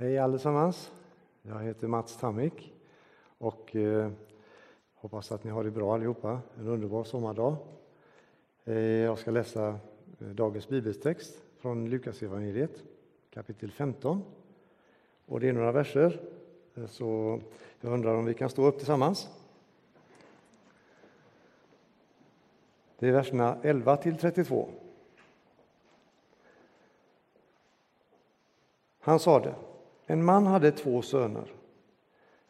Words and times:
Hej 0.00 0.18
allesammans! 0.18 0.92
Jag 1.42 1.60
heter 1.60 1.86
Mats 1.86 2.16
Tammik 2.16 2.74
och 3.38 3.76
eh, 3.76 4.10
hoppas 4.94 5.32
att 5.32 5.44
ni 5.44 5.50
har 5.50 5.64
det 5.64 5.70
bra 5.70 5.94
allihopa. 5.94 6.40
En 6.58 6.68
underbar 6.68 7.04
sommardag. 7.04 7.56
Eh, 8.64 8.78
jag 8.78 9.18
ska 9.18 9.30
läsa 9.30 9.68
eh, 10.20 10.26
dagens 10.26 10.68
bibeltext 10.68 11.42
från 11.56 11.90
Lukas 11.90 12.22
evangeliet 12.22 12.82
kapitel 13.30 13.70
15. 13.70 14.22
Och 15.26 15.40
det 15.40 15.48
är 15.48 15.52
några 15.52 15.72
verser, 15.72 16.20
eh, 16.74 16.86
så 16.86 17.40
jag 17.80 17.92
undrar 17.92 18.14
om 18.14 18.24
vi 18.24 18.34
kan 18.34 18.50
stå 18.50 18.66
upp 18.66 18.78
tillsammans. 18.78 19.28
Det 22.98 23.08
är 23.08 23.12
verserna 23.12 23.58
11 23.62 23.96
till 23.96 24.16
32. 24.16 24.68
Han 28.98 29.18
sade, 29.20 29.54
en 30.10 30.24
man 30.24 30.46
hade 30.46 30.70
två 30.72 31.02
söner. 31.02 31.52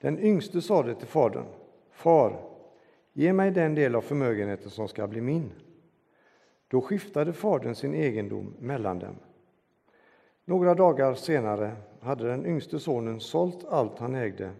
Den 0.00 0.18
yngste 0.18 0.62
sade 0.62 0.94
till 0.94 1.06
fadern, 1.06 1.46
Far, 1.90 2.40
ge 3.12 3.32
mig 3.32 3.50
den 3.50 3.74
del 3.74 3.94
av 3.94 4.00
förmögenheten 4.00 4.70
som 4.70 4.88
ska 4.88 5.06
bli 5.06 5.20
min. 5.20 5.52
Då 6.68 6.80
skiftade 6.80 7.32
fadern 7.32 7.74
sin 7.74 7.94
egendom 7.94 8.54
mellan 8.58 8.98
dem. 8.98 9.16
Några 10.44 10.74
dagar 10.74 11.14
senare 11.14 11.76
hade 12.00 12.28
den 12.28 12.46
yngste 12.46 12.78
sonen 12.78 13.20
sålt 13.20 13.64
allt 13.64 13.98
han 13.98 14.14
ägde 14.14 14.50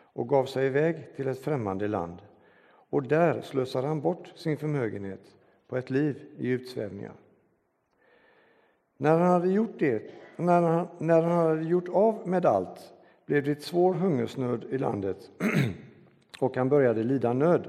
och 0.00 0.28
gav 0.28 0.44
sig 0.44 0.66
iväg 0.66 1.16
till 1.16 1.28
ett 1.28 1.38
främmande 1.40 1.88
land. 1.88 2.22
Och 2.90 3.02
där 3.02 3.40
slösade 3.40 3.88
han 3.88 4.00
bort 4.00 4.32
sin 4.36 4.56
förmögenhet 4.56 5.36
på 5.66 5.76
ett 5.76 5.90
liv 5.90 6.26
i 6.38 6.48
utsvävningar. 6.48 7.14
När 8.96 9.18
han 9.18 9.28
hade 9.28 9.48
gjort 9.48 9.78
det 9.78 10.10
när 10.38 10.62
han, 10.62 10.88
när 10.98 11.22
han 11.22 11.38
hade 11.38 11.62
gjort 11.62 11.88
av 11.88 12.28
med 12.28 12.46
allt 12.46 12.92
blev 13.26 13.44
det 13.44 13.62
svår 13.62 13.94
hungersnöd 13.94 14.64
i 14.70 14.78
landet 14.78 15.30
och 16.40 16.56
han 16.56 16.68
började 16.68 17.02
lida 17.02 17.32
nöd. 17.32 17.68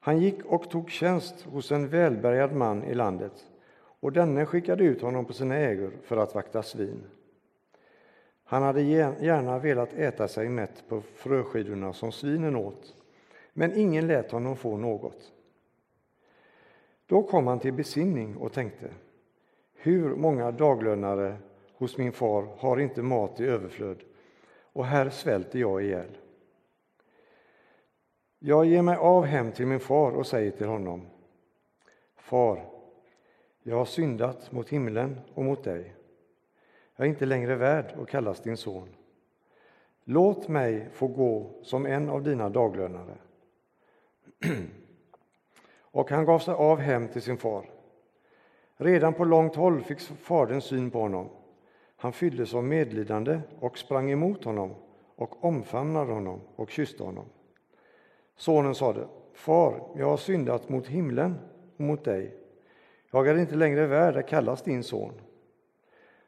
Han 0.00 0.20
gick 0.20 0.44
och 0.44 0.70
tog 0.70 0.90
tjänst 0.90 1.42
hos 1.42 1.72
en 1.72 1.88
välbärgad 1.88 2.52
man 2.52 2.84
i 2.84 2.94
landet 2.94 3.32
och 3.76 4.12
denne 4.12 4.46
skickade 4.46 4.84
ut 4.84 5.02
honom 5.02 5.24
på 5.24 5.32
sina 5.32 5.56
ägor 5.56 5.92
för 6.02 6.16
att 6.16 6.34
vakta 6.34 6.62
svin. 6.62 7.04
Han 8.44 8.62
hade 8.62 8.82
gärna 8.82 9.58
velat 9.58 9.92
äta 9.92 10.28
sig 10.28 10.48
mätt 10.48 10.84
på 10.88 11.00
fröskidorna 11.00 11.92
som 11.92 12.12
svinen 12.12 12.56
åt, 12.56 12.94
men 13.52 13.78
ingen 13.78 14.06
lät 14.06 14.30
honom 14.30 14.56
få 14.56 14.76
något. 14.76 15.32
Då 17.06 17.22
kom 17.22 17.46
han 17.46 17.58
till 17.58 17.72
besinning 17.72 18.36
och 18.36 18.52
tänkte 18.52 18.90
hur 19.84 20.14
många 20.16 20.50
daglönare 20.50 21.36
hos 21.74 21.98
min 21.98 22.12
far 22.12 22.48
har 22.58 22.80
inte 22.80 23.02
mat 23.02 23.40
i 23.40 23.44
överflöd 23.44 24.02
och 24.72 24.86
här 24.86 25.10
svälter 25.10 25.58
jag 25.58 25.82
ihjäl. 25.82 26.18
Jag 28.38 28.66
ger 28.66 28.82
mig 28.82 28.96
av 28.96 29.24
hem 29.24 29.52
till 29.52 29.66
min 29.66 29.80
far 29.80 30.12
och 30.12 30.26
säger 30.26 30.50
till 30.50 30.66
honom 30.66 31.06
Far, 32.16 32.64
jag 33.62 33.76
har 33.76 33.84
syndat 33.84 34.52
mot 34.52 34.68
himlen 34.68 35.20
och 35.34 35.44
mot 35.44 35.64
dig. 35.64 35.94
Jag 36.96 37.06
är 37.06 37.08
inte 37.08 37.26
längre 37.26 37.54
värd 37.54 37.94
att 38.00 38.08
kallas 38.08 38.40
din 38.40 38.56
son. 38.56 38.88
Låt 40.04 40.48
mig 40.48 40.88
få 40.92 41.06
gå 41.06 41.50
som 41.62 41.86
en 41.86 42.10
av 42.10 42.22
dina 42.22 42.48
daglönare. 42.48 43.16
och 45.80 46.10
han 46.10 46.24
gav 46.24 46.38
sig 46.38 46.54
av 46.54 46.78
hem 46.78 47.08
till 47.08 47.22
sin 47.22 47.36
far. 47.36 47.73
Redan 48.76 49.14
på 49.14 49.24
långt 49.24 49.56
håll 49.56 49.82
fick 49.82 50.00
fadern 50.00 50.60
syn 50.60 50.90
på 50.90 51.00
honom. 51.00 51.28
Han 51.96 52.12
fylldes 52.12 52.54
av 52.54 52.64
medlidande 52.64 53.40
och 53.60 53.78
sprang 53.78 54.10
emot 54.10 54.44
honom 54.44 54.74
och 55.16 55.44
omfamnade 55.44 56.12
honom 56.12 56.40
och 56.56 56.70
kysste 56.70 57.02
honom. 57.02 57.24
Sonen 58.36 58.74
sade, 58.74 59.06
Far, 59.34 59.82
jag 59.96 60.06
har 60.06 60.16
syndat 60.16 60.68
mot 60.68 60.86
himlen 60.86 61.34
och 61.76 61.80
mot 61.80 62.04
dig. 62.04 62.34
Jag 63.10 63.28
är 63.28 63.38
inte 63.38 63.54
längre 63.54 63.86
värd 63.86 64.16
att 64.16 64.28
kallas 64.28 64.62
din 64.62 64.82
son. 64.82 65.12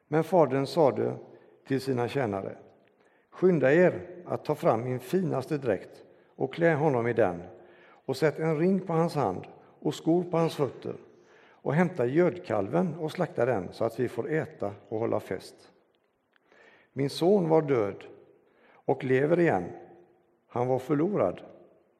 Men 0.08 0.24
fadern 0.24 0.66
sade 0.66 1.14
till 1.66 1.80
sina 1.80 2.08
tjänare, 2.08 2.56
Skynda 3.30 3.72
er 3.72 4.08
att 4.26 4.44
ta 4.44 4.54
fram 4.54 4.84
min 4.84 5.00
finaste 5.00 5.58
dräkt 5.58 6.02
och 6.36 6.54
klä 6.54 6.74
honom 6.74 7.06
i 7.06 7.12
den 7.12 7.42
och 7.88 8.16
sätt 8.16 8.38
en 8.38 8.58
ring 8.58 8.80
på 8.80 8.92
hans 8.92 9.14
hand 9.14 9.46
och 9.80 9.94
skor 9.94 10.22
på 10.22 10.36
hans 10.36 10.54
fötter 10.54 10.94
och 11.66 11.74
hämta 11.74 12.06
gödkalven 12.06 12.94
och 12.94 13.12
slakta 13.12 13.44
den 13.44 13.72
så 13.72 13.84
att 13.84 14.00
vi 14.00 14.08
får 14.08 14.32
äta 14.32 14.74
och 14.88 14.98
hålla 14.98 15.20
fest. 15.20 15.72
Min 16.92 17.10
son 17.10 17.48
var 17.48 17.62
död 17.62 18.04
och 18.72 19.04
lever 19.04 19.40
igen. 19.40 19.64
Han 20.46 20.66
var 20.66 20.78
förlorad 20.78 21.40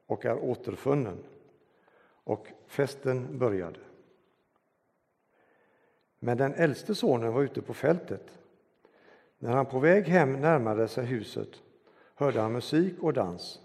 och 0.07 0.25
är 0.25 0.39
återfunnen. 0.39 1.19
Och 2.25 2.47
festen 2.67 3.39
började. 3.39 3.79
Men 6.19 6.39
den 6.39 6.55
äldste 6.55 6.95
sonen 6.95 7.33
var 7.33 7.43
ute 7.43 7.63
på 7.63 7.75
fältet. 7.75 8.39
När 9.39 9.53
han 9.53 9.67
på 9.67 9.79
väg 9.79 10.09
hem 10.09 10.41
närmade 10.41 10.89
sig 10.89 11.05
huset 11.05 11.63
hörde 12.15 12.41
han 12.41 12.53
musik 12.53 13.03
och 13.03 13.13
dans. 13.13 13.61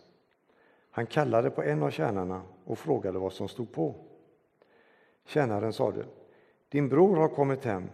Han 0.91 1.06
kallade 1.06 1.50
på 1.50 1.63
en 1.63 1.84
av 1.84 1.90
tjänarna 1.91 2.41
och 2.66 2.79
frågade 2.79 3.19
vad 3.19 3.34
som 3.34 3.47
stod 3.47 3.72
på. 3.72 4.10
Tjänaren 5.25 5.73
sade, 5.73 6.05
din 6.69 6.89
bror 6.89 7.15
har 7.15 7.27
kommit 7.27 7.65
hem 7.65 7.89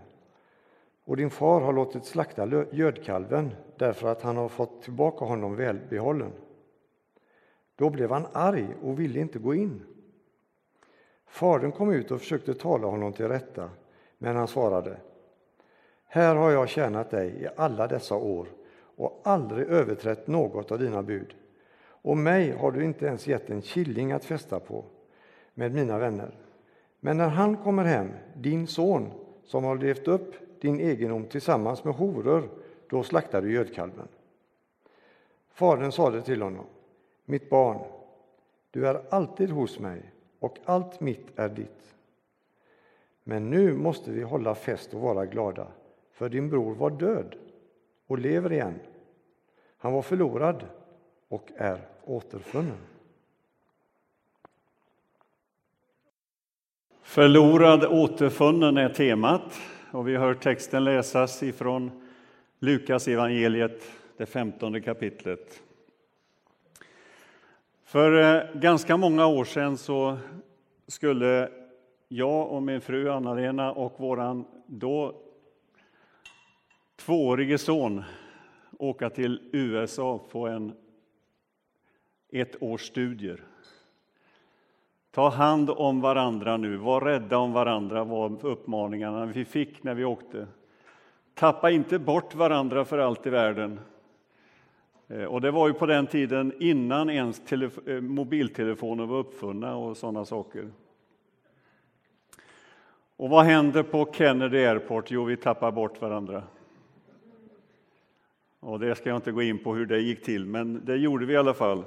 och 1.04 1.18
din 1.18 1.30
far 1.30 1.62
har 1.62 1.74
låtit 1.74 2.06
slakta 2.06 2.66
gödkalven 2.72 3.52
därför 3.78 4.08
att 4.08 4.22
han 4.22 4.38
har 4.38 4.50
fått 4.50 4.82
tillbaka 4.82 5.26
honom 5.26 5.56
välbehållen. 5.56 6.32
Då 7.76 7.90
blev 7.90 8.12
han 8.12 8.28
arg 8.34 8.68
och 8.82 9.00
ville 9.00 9.20
inte 9.20 9.40
gå 9.40 9.56
in. 9.56 9.86
Fadern 11.26 11.72
kom 11.72 11.92
ut 11.92 12.12
och 12.12 12.20
försökte 12.20 12.54
tala 12.54 12.88
honom 12.88 13.14
till 13.14 13.28
rätta, 13.28 13.70
men 14.18 14.36
han 14.36 14.48
svarade 14.48 14.98
Här 16.06 16.36
har 16.36 16.52
jag 16.52 16.70
tjänat 16.70 17.12
dig 17.12 17.44
i 17.44 17.48
alla 17.56 17.88
dessa 17.88 18.16
år 18.16 18.48
och 18.98 19.22
aldrig 19.24 19.68
överträtt 19.68 20.28
något 20.28 20.72
av 20.72 20.80
dina 20.80 21.04
bud. 21.04 21.36
Och 21.80 22.18
mig 22.18 22.52
har 22.52 22.72
du 22.72 22.84
inte 22.84 23.06
ens 23.06 23.28
gett 23.28 23.50
en 23.50 23.62
killing 23.62 24.12
att 24.12 24.26
fästa 24.26 24.60
på 24.60 24.86
med 25.54 25.74
mina 25.74 25.98
vänner. 25.98 26.47
Men 27.08 27.18
när 27.18 27.30
han 27.30 27.58
kommer 27.58 27.86
hem, 27.86 28.12
din 28.36 28.68
son, 28.68 29.12
som 29.44 29.64
har 29.64 29.78
levt 29.78 30.08
upp 30.08 30.34
din 30.62 30.80
egendom 30.80 31.26
tillsammans 31.26 31.84
med 31.84 31.94
horor, 31.94 32.50
då 32.90 33.04
slaktar 33.04 33.42
du 33.42 33.54
gödkalven. 33.54 34.08
Fadern 35.52 35.92
sade 35.92 36.22
till 36.22 36.42
honom, 36.42 36.66
mitt 37.26 37.50
barn, 37.50 37.78
du 38.72 38.88
är 38.88 39.02
alltid 39.10 39.50
hos 39.50 39.80
mig 39.80 40.12
och 40.40 40.58
allt 40.66 41.00
mitt 41.00 41.40
är 41.40 41.50
ditt. 41.50 41.96
Men 43.24 43.50
nu 43.50 43.74
måste 43.74 44.12
vi 44.12 44.22
hålla 44.22 44.56
fest 44.56 44.94
och 44.94 45.02
vara 45.02 45.26
glada, 45.26 45.68
för 46.12 46.30
din 46.30 46.50
bror 46.50 46.76
var 46.76 46.90
död 46.90 47.36
och 48.08 48.20
lever 48.20 48.52
igen. 48.52 48.80
Han 49.78 49.94
var 49.94 50.02
förlorad 50.02 50.66
och 51.28 51.52
är 51.56 51.88
återfunnen. 52.04 52.97
Förlorad 57.18 57.86
återfunnen 57.86 58.78
är 58.78 58.90
temat 58.90 59.62
och 59.92 60.08
vi 60.08 60.18
hör 60.18 60.34
texten 60.34 60.84
läsas 60.84 61.44
ifrån 61.44 61.92
Lukas 62.60 63.08
evangeliet, 63.08 63.92
det 64.18 64.26
femtonde 64.26 64.82
kapitlet. 64.82 65.62
För 67.84 68.36
eh, 68.36 68.60
ganska 68.60 68.98
många 68.98 69.26
år 69.26 69.46
sedan 69.46 69.78
så 69.78 70.18
skulle 70.88 71.50
jag 72.08 72.52
och 72.52 72.64
min 72.64 72.82
fru 72.82 73.10
Anna-Lena 73.10 73.72
och 73.72 73.94
vår 73.98 74.44
då 74.68 75.16
tvåårige 76.96 77.58
son 77.58 78.04
åka 78.80 79.10
till 79.10 79.50
USA 79.54 80.28
på 80.32 80.48
en 80.48 80.74
ett 82.32 82.64
års 82.64 82.82
studier. 82.82 83.44
Ta 85.18 85.30
hand 85.30 85.70
om 85.70 86.02
varandra 86.02 86.58
nu, 86.58 86.78
var 86.78 87.02
rädda 87.02 87.38
om 87.38 87.54
varandra 87.54 88.04
var 88.04 88.46
uppmaningarna 88.46 89.26
vi 89.26 89.46
fick 89.46 89.84
när 89.84 89.94
vi 89.94 90.06
åkte. 90.06 90.48
Tappa 91.34 91.72
inte 91.72 92.00
bort 92.00 92.36
varandra 92.36 92.86
för 92.86 92.98
allt 92.98 93.28
i 93.28 93.30
världen. 93.30 93.80
Eh, 95.08 95.24
och 95.24 95.42
det 95.42 95.52
var 95.52 95.68
ju 95.68 95.74
på 95.74 95.86
den 95.86 96.08
tiden 96.08 96.54
innan 96.60 97.10
ens 97.10 97.52
eh, 97.52 98.02
mobiltelefoner 98.02 99.06
var 99.06 99.18
uppfunna 99.18 99.76
och 99.76 99.98
sådana 99.98 100.26
saker. 100.26 100.70
Och 103.16 103.30
vad 103.30 103.46
händer 103.46 103.84
på 103.84 104.14
Kennedy 104.14 104.66
Airport? 104.66 105.12
Jo, 105.12 105.24
vi 105.24 105.38
tappar 105.38 105.72
bort 105.72 106.02
varandra. 106.02 106.44
Och 108.60 108.80
det 108.80 108.96
ska 108.96 109.10
jag 109.10 109.18
inte 109.18 109.32
gå 109.32 109.42
in 109.42 109.64
på 109.64 109.76
hur 109.76 109.86
det 109.86 110.00
gick 110.00 110.24
till, 110.24 110.46
men 110.46 110.86
det 110.86 110.96
gjorde 110.96 111.26
vi 111.26 111.34
i 111.34 111.38
alla 111.38 111.54
fall 111.54 111.84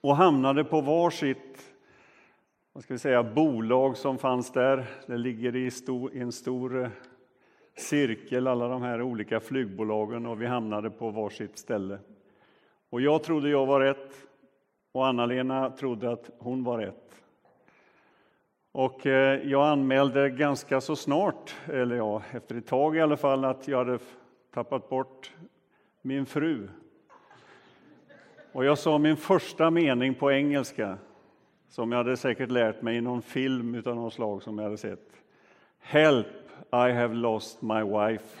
och 0.00 0.16
hamnade 0.16 0.64
på 0.64 0.80
varsitt 0.80 1.72
vad 2.74 2.84
ska 2.84 2.94
vi 2.94 2.98
säga, 2.98 3.22
bolag 3.22 3.96
som 3.96 4.18
fanns 4.18 4.50
där. 4.52 4.86
Det 5.06 5.16
ligger 5.16 5.56
i, 5.56 5.70
stor, 5.70 6.14
i 6.14 6.20
en 6.20 6.32
stor 6.32 6.82
eh, 6.82 6.90
Cirkel, 7.76 8.46
alla 8.46 8.68
de 8.68 8.82
här 8.82 9.02
olika 9.02 9.40
flygbolagen 9.40 10.26
och 10.26 10.42
vi 10.42 10.46
hamnade 10.46 10.90
på 10.90 11.10
varsitt 11.10 11.58
ställe. 11.58 11.98
Och 12.90 13.00
jag 13.00 13.22
trodde 13.22 13.48
jag 13.48 13.66
var 13.66 13.80
rätt 13.80 14.26
och 14.92 15.06
Anna-Lena 15.06 15.70
trodde 15.70 16.12
att 16.12 16.30
hon 16.38 16.64
var 16.64 16.78
rätt. 16.78 17.22
Och 18.72 19.06
eh, 19.06 19.48
jag 19.48 19.68
anmälde 19.68 20.30
ganska 20.30 20.80
så 20.80 20.96
snart, 20.96 21.54
eller 21.66 21.96
ja, 21.96 22.22
efter 22.30 22.56
ett 22.56 22.66
tag 22.66 22.96
i 22.96 23.00
alla 23.00 23.16
fall, 23.16 23.44
att 23.44 23.68
jag 23.68 23.78
hade 23.78 23.98
tappat 24.54 24.88
bort 24.88 25.32
min 26.02 26.26
fru. 26.26 26.68
Och 28.52 28.64
jag 28.64 28.78
sa 28.78 28.98
min 28.98 29.16
första 29.16 29.70
mening 29.70 30.14
på 30.14 30.32
engelska, 30.32 30.98
som 31.68 31.92
jag 31.92 31.98
hade 31.98 32.16
säkert 32.16 32.50
lärt 32.50 32.82
mig 32.82 32.96
i 32.96 33.00
någon 33.00 33.22
film 33.22 33.82
av 33.86 33.96
något 33.96 34.14
slag 34.14 34.42
som 34.42 34.58
jag 34.58 34.64
hade 34.64 34.76
sett. 34.76 35.10
Help, 35.80 36.26
I 36.72 36.92
have 36.92 37.14
lost 37.14 37.62
my 37.62 37.82
wife. 37.82 38.38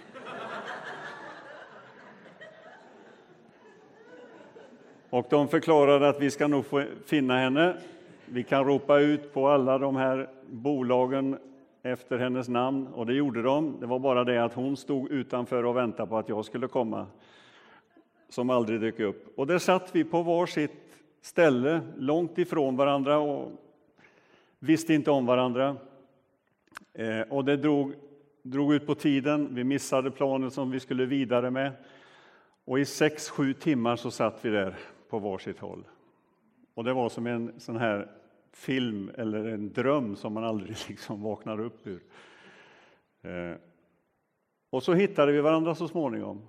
Och 5.10 5.26
de 5.30 5.48
förklarade 5.48 6.08
att 6.08 6.20
vi 6.20 6.30
ska 6.30 6.48
nog 6.48 6.66
få 6.66 6.84
finna 7.06 7.38
henne. 7.38 7.76
Vi 8.26 8.42
kan 8.42 8.64
ropa 8.64 8.98
ut 8.98 9.34
på 9.34 9.48
alla 9.48 9.78
de 9.78 9.96
här 9.96 10.28
bolagen 10.50 11.38
efter 11.82 12.18
hennes 12.18 12.48
namn 12.48 12.86
och 12.86 13.06
det 13.06 13.14
gjorde 13.14 13.42
de. 13.42 13.76
Det 13.80 13.86
var 13.86 13.98
bara 13.98 14.24
det 14.24 14.44
att 14.44 14.54
hon 14.54 14.76
stod 14.76 15.10
utanför 15.10 15.64
och 15.64 15.76
väntade 15.76 16.08
på 16.08 16.18
att 16.18 16.28
jag 16.28 16.44
skulle 16.44 16.68
komma, 16.68 17.06
som 18.32 18.50
aldrig 18.50 18.80
dök 18.80 19.00
upp. 19.00 19.38
Och 19.38 19.46
där 19.46 19.58
satt 19.58 19.94
vi 19.94 20.04
på 20.04 20.22
var 20.22 20.46
sitt 20.46 21.02
ställe, 21.20 21.80
långt 21.96 22.38
ifrån 22.38 22.76
varandra 22.76 23.18
och 23.18 23.52
visste 24.58 24.94
inte 24.94 25.10
om 25.10 25.26
varandra. 25.26 25.76
Eh, 26.92 27.20
och 27.20 27.44
det 27.44 27.56
drog, 27.56 27.94
drog 28.42 28.74
ut 28.74 28.86
på 28.86 28.94
tiden. 28.94 29.54
Vi 29.54 29.64
missade 29.64 30.10
planen 30.10 30.50
som 30.50 30.70
vi 30.70 30.80
skulle 30.80 31.06
vidare 31.06 31.50
med. 31.50 31.72
Och 32.64 32.78
i 32.78 32.84
sex, 32.84 33.28
sju 33.30 33.54
timmar 33.54 33.96
så 33.96 34.10
satt 34.10 34.44
vi 34.44 34.50
där 34.50 34.74
på 35.08 35.18
var 35.18 35.38
sitt 35.38 35.58
håll. 35.58 35.84
Och 36.74 36.84
det 36.84 36.92
var 36.92 37.08
som 37.08 37.26
en 37.26 37.60
sån 37.60 37.76
här 37.76 38.10
film 38.52 39.10
eller 39.18 39.44
en 39.44 39.72
dröm 39.72 40.16
som 40.16 40.32
man 40.32 40.44
aldrig 40.44 40.76
liksom 40.88 41.22
vaknar 41.22 41.60
upp 41.60 41.86
ur. 41.86 42.02
Eh, 43.22 43.56
och 44.70 44.82
så 44.82 44.94
hittade 44.94 45.32
vi 45.32 45.40
varandra 45.40 45.74
så 45.74 45.88
småningom. 45.88 46.42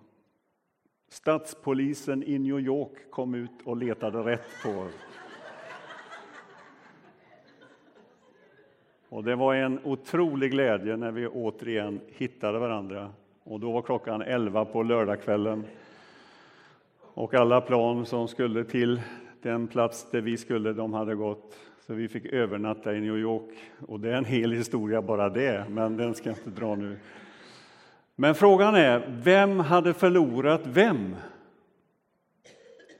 Stadspolisen 1.13 2.23
i 2.23 2.39
New 2.39 2.59
York 2.59 2.91
kom 3.09 3.35
ut 3.35 3.51
och 3.63 3.77
letade 3.77 4.17
rätt 4.17 4.47
på 4.63 4.69
oss. 4.69 4.93
Och 9.09 9.23
det 9.23 9.35
var 9.35 9.55
en 9.55 9.79
otrolig 9.83 10.51
glädje 10.51 10.97
när 10.97 11.11
vi 11.11 11.27
återigen 11.27 11.99
hittade 12.07 12.59
varandra. 12.59 13.09
Och 13.43 13.59
då 13.59 13.71
var 13.71 13.81
klockan 13.81 14.21
11 14.21 14.65
på 14.65 14.83
lördagskvällen. 14.83 15.63
Och 16.99 17.33
alla 17.33 17.61
plan 17.61 18.05
som 18.05 18.27
skulle 18.27 18.63
till 18.63 19.01
den 19.41 19.67
plats 19.67 20.07
där 20.11 20.21
vi 20.21 20.37
skulle, 20.37 20.73
de 20.73 20.93
hade 20.93 21.15
gått. 21.15 21.59
Så 21.87 21.93
vi 21.93 22.07
fick 22.07 22.25
övernatta 22.25 22.95
i 22.95 23.01
New 23.01 23.17
York. 23.17 23.71
Och 23.87 23.99
det 23.99 24.09
är 24.09 24.15
en 24.15 24.25
hel 24.25 24.51
historia 24.51 25.01
bara 25.01 25.29
det, 25.29 25.65
men 25.69 25.97
den 25.97 26.13
ska 26.13 26.29
jag 26.29 26.37
inte 26.37 26.61
dra 26.61 26.75
nu. 26.75 26.97
Men 28.15 28.35
frågan 28.35 28.75
är, 28.75 29.19
vem 29.23 29.59
hade 29.59 29.93
förlorat 29.93 30.61
vem? 30.65 31.15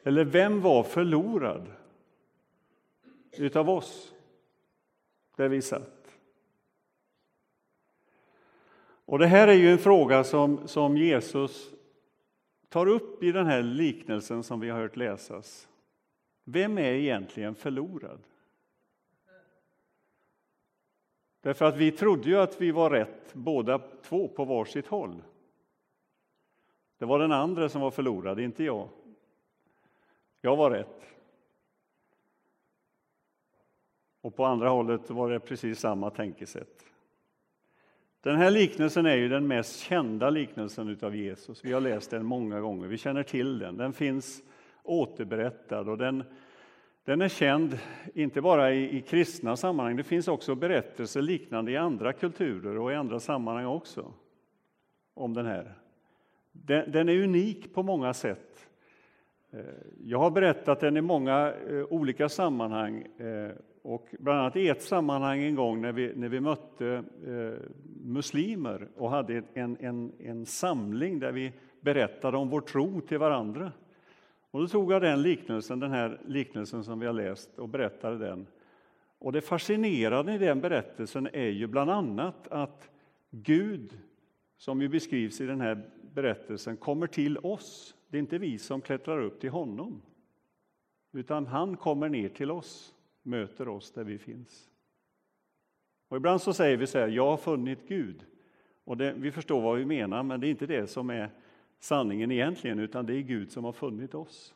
Eller 0.03 0.25
vem 0.25 0.61
var 0.61 0.83
förlorad 0.83 1.67
utav 3.37 3.69
oss, 3.69 4.13
där 5.35 5.49
vi 5.49 5.61
satt? 5.61 6.03
Och 9.05 9.19
det 9.19 9.27
här 9.27 9.47
är 9.47 9.53
ju 9.53 9.71
en 9.71 9.77
fråga 9.77 10.23
som, 10.23 10.67
som 10.67 10.97
Jesus 10.97 11.71
tar 12.69 12.87
upp 12.87 13.23
i 13.23 13.31
den 13.31 13.45
här 13.45 13.61
liknelsen 13.61 14.43
som 14.43 14.59
vi 14.59 14.69
har 14.69 14.79
hört 14.79 14.95
läsas. 14.95 15.67
Vem 16.43 16.77
är 16.77 16.93
egentligen 16.93 17.55
förlorad? 17.55 18.19
Därför 21.43 21.65
att 21.65 21.77
vi 21.77 21.91
trodde 21.91 22.29
ju 22.29 22.37
att 22.37 22.61
vi 22.61 22.71
var 22.71 22.89
rätt 22.89 23.33
båda 23.33 23.79
två 24.01 24.27
på 24.27 24.45
varsitt 24.45 24.87
håll. 24.87 25.23
Det 26.97 27.05
var 27.05 27.19
den 27.19 27.31
andra 27.31 27.69
som 27.69 27.81
var 27.81 27.91
förlorad, 27.91 28.39
inte 28.39 28.63
jag. 28.63 28.89
Jag 30.41 30.55
var 30.55 30.71
rätt. 30.71 31.05
Och 34.21 34.35
på 34.35 34.45
andra 34.45 34.69
hållet 34.69 35.09
var 35.09 35.29
det 35.29 35.39
precis 35.39 35.79
samma 35.79 36.09
tänkesätt. 36.09 36.85
Den 38.21 38.35
här 38.35 38.51
liknelsen 38.51 39.05
är 39.05 39.15
ju 39.15 39.29
den 39.29 39.47
mest 39.47 39.79
kända 39.79 40.29
liknelsen 40.29 40.97
av 41.01 41.15
Jesus. 41.15 41.65
Vi 41.65 41.73
har 41.73 41.81
läst 41.81 42.11
den 42.11 42.25
många 42.25 42.61
gånger, 42.61 42.87
vi 42.87 42.97
känner 42.97 43.23
till 43.23 43.59
den. 43.59 43.77
Den 43.77 43.93
finns 43.93 44.43
återberättad 44.83 45.89
och 45.89 45.97
den, 45.97 46.23
den 47.05 47.21
är 47.21 47.29
känd 47.29 47.79
inte 48.13 48.41
bara 48.41 48.73
i, 48.73 48.97
i 48.97 49.01
kristna 49.01 49.55
sammanhang, 49.55 49.95
det 49.95 50.03
finns 50.03 50.27
också 50.27 50.55
berättelser 50.55 51.21
liknande 51.21 51.71
i 51.71 51.77
andra 51.77 52.13
kulturer 52.13 52.77
och 52.77 52.91
i 52.91 52.95
andra 52.95 53.19
sammanhang 53.19 53.65
också 53.65 54.13
om 55.13 55.33
den 55.33 55.45
här. 55.45 55.73
Den, 56.51 56.91
den 56.91 57.09
är 57.09 57.23
unik 57.23 57.73
på 57.73 57.83
många 57.83 58.13
sätt. 58.13 58.69
Eh, 59.51 59.59
jag 60.03 60.19
har 60.19 60.31
berättat 60.31 60.79
den 60.79 60.97
i 60.97 61.01
många 61.01 61.53
eh, 61.69 61.83
olika 61.89 62.29
sammanhang 62.29 63.01
eh, 63.17 63.51
och 63.81 64.07
bland 64.19 64.39
annat 64.39 64.55
i 64.55 64.69
ett 64.69 64.81
sammanhang 64.81 65.43
en 65.43 65.55
gång 65.55 65.81
när 65.81 65.91
vi, 65.91 66.13
när 66.15 66.29
vi 66.29 66.39
mötte 66.39 67.03
muslimer 68.03 68.87
och 68.95 69.09
hade 69.09 69.43
en, 69.53 69.77
en, 69.79 70.11
en 70.19 70.45
samling 70.45 71.19
där 71.19 71.31
vi 71.31 71.53
berättade 71.81 72.37
om 72.37 72.49
vår 72.49 72.61
tro 72.61 73.01
till 73.01 73.17
varandra. 73.17 73.71
Och 74.53 74.61
då 74.61 74.67
tog 74.67 74.91
jag 74.91 75.01
den 75.01 75.21
liknelsen, 75.21 75.79
den 75.79 75.91
här 75.91 76.21
liknelsen 76.25 76.83
som 76.83 76.99
vi 76.99 77.05
har 77.05 77.13
läst 77.13 77.59
och 77.59 77.69
berättade 77.69 78.17
den. 78.17 78.47
Och 79.19 79.31
det 79.31 79.41
fascinerande 79.41 80.33
i 80.33 80.37
den 80.37 80.61
berättelsen 80.61 81.29
är 81.33 81.49
ju 81.49 81.67
bland 81.67 81.91
annat 81.91 82.47
att 82.47 82.89
Gud, 83.29 83.99
som 84.57 84.81
ju 84.81 84.89
beskrivs 84.89 85.41
i 85.41 85.45
den 85.45 85.61
här 85.61 85.89
berättelsen, 86.13 86.77
kommer 86.77 87.07
till 87.07 87.37
oss. 87.37 87.95
Det 88.09 88.17
är 88.17 88.19
inte 88.19 88.37
vi 88.37 88.57
som 88.57 88.81
klättrar 88.81 89.21
upp 89.21 89.39
till 89.39 89.49
honom, 89.49 90.01
utan 91.11 91.47
han 91.47 91.77
kommer 91.77 92.09
ner 92.09 92.29
till 92.29 92.51
oss 92.51 92.93
möter 93.23 93.67
oss 93.67 93.91
där 93.91 94.03
vi 94.03 94.17
finns. 94.17 94.69
Och 96.07 96.17
ibland 96.17 96.41
så 96.41 96.53
säger 96.53 96.77
vi 96.77 96.87
så 96.87 96.99
här, 96.99 97.07
jag 97.07 97.25
har 97.29 97.37
funnit 97.37 97.87
Gud. 97.87 98.25
Och 98.83 98.97
det, 98.97 99.13
vi 99.17 99.31
förstår 99.31 99.61
vad 99.61 99.77
vi 99.77 99.85
menar, 99.85 100.23
men 100.23 100.39
det 100.39 100.47
är 100.47 100.51
inte 100.51 100.67
det 100.67 100.87
som 100.87 101.09
är 101.09 101.29
sanningen 101.83 102.31
egentligen, 102.31 102.79
utan 102.79 103.05
det 103.05 103.13
är 103.13 103.21
Gud 103.21 103.51
som 103.51 103.63
har 103.63 103.71
funnit 103.71 104.15
oss. 104.15 104.53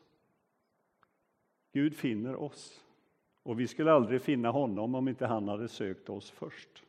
Gud 1.74 1.96
finner 1.96 2.36
oss. 2.36 2.84
Och 3.44 3.60
vi 3.60 3.68
skulle 3.68 3.92
aldrig 3.92 4.22
finna 4.22 4.52
honom 4.52 4.96
om 4.96 5.08
inte 5.08 5.26
han 5.26 5.48
hade 5.48 5.68
sökt 5.68 6.10
oss 6.10 6.32
först. 6.32 6.84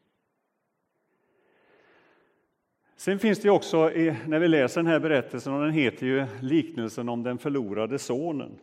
Sen 2.96 3.18
finns 3.18 3.38
det 3.38 3.50
också, 3.50 3.88
när 4.26 4.38
vi 4.38 4.48
läser 4.48 4.80
den 4.82 4.92
här 4.92 5.00
berättelsen, 5.00 5.52
och 5.52 5.64
den 5.64 5.72
heter 5.72 6.06
ju 6.06 6.26
liknelsen 6.40 7.08
om 7.08 7.22
den 7.22 7.38
förlorade 7.38 7.98
sonen. 7.98 8.58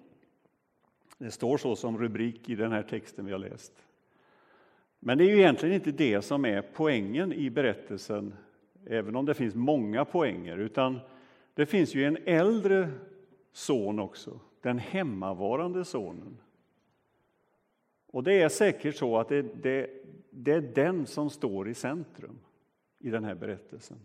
Det 1.18 1.32
står 1.32 1.58
så 1.58 1.76
som 1.76 1.98
rubrik 1.98 2.50
i 2.50 2.56
den 2.56 2.72
här 2.72 2.84
texten 2.84 3.26
vi 3.26 3.32
har 3.32 3.40
läst. 3.40 3.74
Men 5.00 5.18
det 5.18 5.24
är 5.24 5.30
ju 5.30 5.38
egentligen 5.38 5.76
inte 5.76 5.92
det 5.92 6.22
som 6.22 6.46
är 6.46 6.62
poängen 6.62 7.34
i 7.34 7.50
berättelsen, 7.50 8.34
även 8.86 9.16
om 9.16 9.26
det 9.26 9.34
finns 9.34 9.56
många 9.56 10.06
poänger, 10.06 10.58
utan 10.58 11.00
det 11.56 11.66
finns 11.66 11.96
ju 11.96 12.06
en 12.06 12.18
äldre 12.26 12.92
son 13.52 14.00
också, 14.00 14.40
den 14.62 14.80
hemmavarande 14.80 15.86
sonen. 15.86 16.38
Och 18.08 18.24
det 18.24 18.42
är 18.42 18.50
säkert 18.50 18.96
så 18.96 19.18
att 19.18 19.30
det, 19.30 19.42
det, 19.42 19.90
det 20.30 20.52
är 20.52 20.62
den 20.62 21.06
som 21.06 21.30
står 21.30 21.70
i 21.70 21.74
centrum 21.74 22.40
i 23.00 23.10
den 23.10 23.24
här 23.24 23.36
berättelsen. 23.36 23.98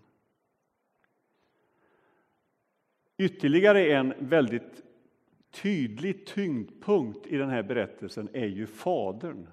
Ytterligare 3.17 3.93
en 3.93 4.15
väldigt 4.19 4.83
tydlig 5.51 6.27
tyngdpunkt 6.27 7.27
i 7.27 7.37
den 7.37 7.51
här 7.51 7.63
berättelsen 7.63 8.29
är 8.33 8.47
ju 8.47 8.67
Fadern. 8.67 9.47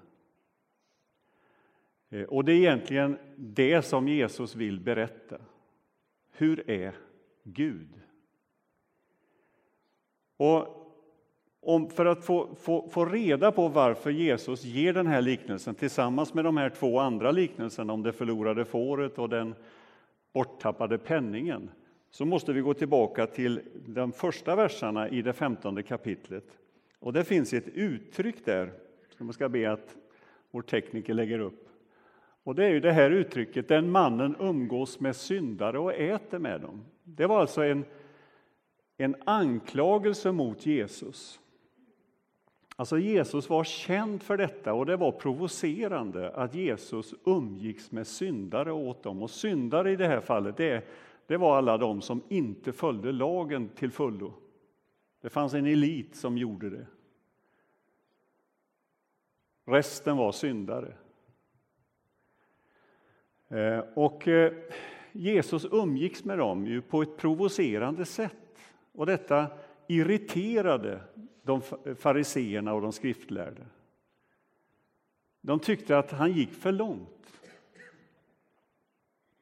Eh, 2.08 2.22
och 2.22 2.44
det 2.44 2.52
är 2.52 2.56
egentligen 2.56 3.18
det 3.36 3.82
som 3.82 4.08
Jesus 4.08 4.54
vill 4.54 4.80
berätta. 4.80 5.38
Hur 6.30 6.70
är 6.70 6.94
Gud? 7.52 7.88
Och 10.36 10.74
om, 11.60 11.90
för 11.90 12.06
att 12.06 12.24
få, 12.24 12.54
få, 12.54 12.88
få 12.88 13.04
reda 13.04 13.52
på 13.52 13.68
varför 13.68 14.10
Jesus 14.10 14.64
ger 14.64 14.92
den 14.92 15.06
här 15.06 15.22
liknelsen 15.22 15.74
tillsammans 15.74 16.34
med 16.34 16.44
de 16.44 16.56
här 16.56 16.70
två 16.70 16.98
andra 16.98 17.30
liknelserna 17.30 17.92
om 17.92 18.02
det 18.02 18.12
förlorade 18.12 18.64
fåret 18.64 19.18
och 19.18 19.28
den 19.28 19.54
borttappade 20.32 20.98
penningen 20.98 21.70
så 22.10 22.24
måste 22.24 22.52
vi 22.52 22.60
gå 22.60 22.74
tillbaka 22.74 23.26
till 23.26 23.60
de 23.86 24.12
första 24.12 24.56
verserna 24.56 25.08
i 25.08 25.22
det 25.22 25.32
femtonde 25.32 25.82
kapitlet. 25.82 26.58
Och 26.98 27.12
det 27.12 27.24
finns 27.24 27.52
ett 27.52 27.68
uttryck 27.68 28.44
där 28.44 28.72
som 29.16 29.26
jag 29.26 29.34
ska 29.34 29.48
be 29.48 29.72
att 29.72 29.96
vår 30.50 30.62
tekniker 30.62 31.14
lägger 31.14 31.38
upp. 31.38 31.67
Och 32.48 32.54
det 32.54 32.64
är 32.64 32.70
ju 32.70 32.80
det 32.80 32.92
här 32.92 33.10
uttrycket, 33.10 33.68
den 33.68 33.90
mannen 33.90 34.36
umgås 34.40 35.00
med 35.00 35.16
syndare 35.16 35.78
och 35.78 35.94
äter 35.94 36.38
med 36.38 36.60
dem. 36.60 36.84
Det 37.04 37.26
var 37.26 37.40
alltså 37.40 37.62
en, 37.62 37.84
en 38.96 39.16
anklagelse 39.24 40.32
mot 40.32 40.66
Jesus. 40.66 41.40
Alltså 42.76 42.98
Jesus 42.98 43.48
var 43.48 43.64
känd 43.64 44.22
för 44.22 44.36
detta 44.36 44.74
och 44.74 44.86
det 44.86 44.96
var 44.96 45.12
provocerande 45.12 46.30
att 46.30 46.54
Jesus 46.54 47.14
umgicks 47.24 47.92
med 47.92 48.06
syndare 48.06 48.72
och 48.72 48.86
åt 48.86 49.02
dem. 49.02 49.22
Och 49.22 49.30
syndare 49.30 49.92
i 49.92 49.96
det 49.96 50.06
här 50.06 50.20
fallet, 50.20 50.56
det, 50.56 50.84
det 51.26 51.36
var 51.36 51.56
alla 51.56 51.78
de 51.78 52.00
som 52.00 52.22
inte 52.28 52.72
följde 52.72 53.12
lagen 53.12 53.68
till 53.68 53.90
fullo. 53.90 54.32
Det 55.20 55.28
fanns 55.28 55.54
en 55.54 55.66
elit 55.66 56.16
som 56.16 56.38
gjorde 56.38 56.70
det. 56.70 56.86
Resten 59.64 60.16
var 60.16 60.32
syndare. 60.32 60.94
Eh, 63.48 63.78
och 63.94 64.28
eh, 64.28 64.52
Jesus 65.12 65.66
umgicks 65.70 66.24
med 66.24 66.38
dem 66.38 66.66
ju 66.66 66.82
på 66.82 67.02
ett 67.02 67.16
provocerande 67.16 68.04
sätt. 68.04 68.58
Och 68.92 69.06
detta 69.06 69.46
irriterade 69.86 71.00
de 71.42 71.62
fariseerna 71.98 72.74
och 72.74 72.82
de 72.82 72.92
skriftlärde. 72.92 73.66
De 75.40 75.60
tyckte 75.60 75.98
att 75.98 76.10
han 76.10 76.32
gick 76.32 76.52
för 76.52 76.72
långt. 76.72 77.40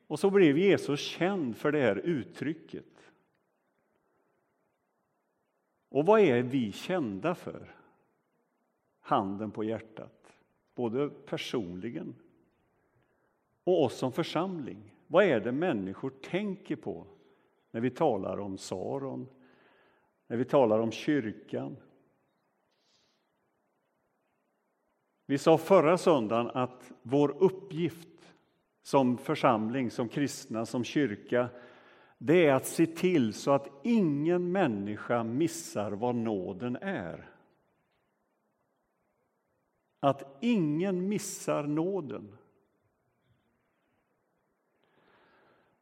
Och 0.06 0.20
så 0.20 0.30
blev 0.30 0.58
Jesus 0.58 1.00
känd 1.00 1.56
för 1.56 1.72
det 1.72 1.80
här 1.80 1.96
uttrycket. 1.96 3.12
Och 5.88 6.06
vad 6.06 6.20
är 6.20 6.42
vi 6.42 6.72
kända 6.72 7.34
för? 7.34 7.74
Handen 9.00 9.50
på 9.50 9.64
hjärtat, 9.64 10.32
både 10.74 11.08
personligen 11.08 12.14
och 13.66 13.84
oss 13.84 13.96
som 13.96 14.12
församling. 14.12 14.94
Vad 15.06 15.24
är 15.24 15.40
det 15.40 15.52
människor 15.52 16.10
tänker 16.10 16.76
på 16.76 17.06
när 17.70 17.80
vi 17.80 17.90
talar 17.90 18.40
om 18.40 18.58
Saron, 18.58 19.28
när 20.26 20.36
vi 20.36 20.44
talar 20.44 20.78
om 20.78 20.90
kyrkan? 20.90 21.76
Vi 25.26 25.38
sa 25.38 25.58
förra 25.58 25.98
söndagen 25.98 26.50
att 26.54 26.92
vår 27.02 27.42
uppgift 27.42 28.34
som 28.82 29.18
församling, 29.18 29.90
som 29.90 30.08
kristna, 30.08 30.66
som 30.66 30.84
kyrka 30.84 31.48
det 32.18 32.46
är 32.46 32.54
att 32.54 32.66
se 32.66 32.86
till 32.86 33.34
så 33.34 33.50
att 33.50 33.70
ingen 33.82 34.52
människa 34.52 35.24
missar 35.24 35.90
vad 35.90 36.14
nåden 36.14 36.76
är. 36.76 37.30
Att 40.00 40.36
ingen 40.40 41.08
missar 41.08 41.62
nåden. 41.62 42.36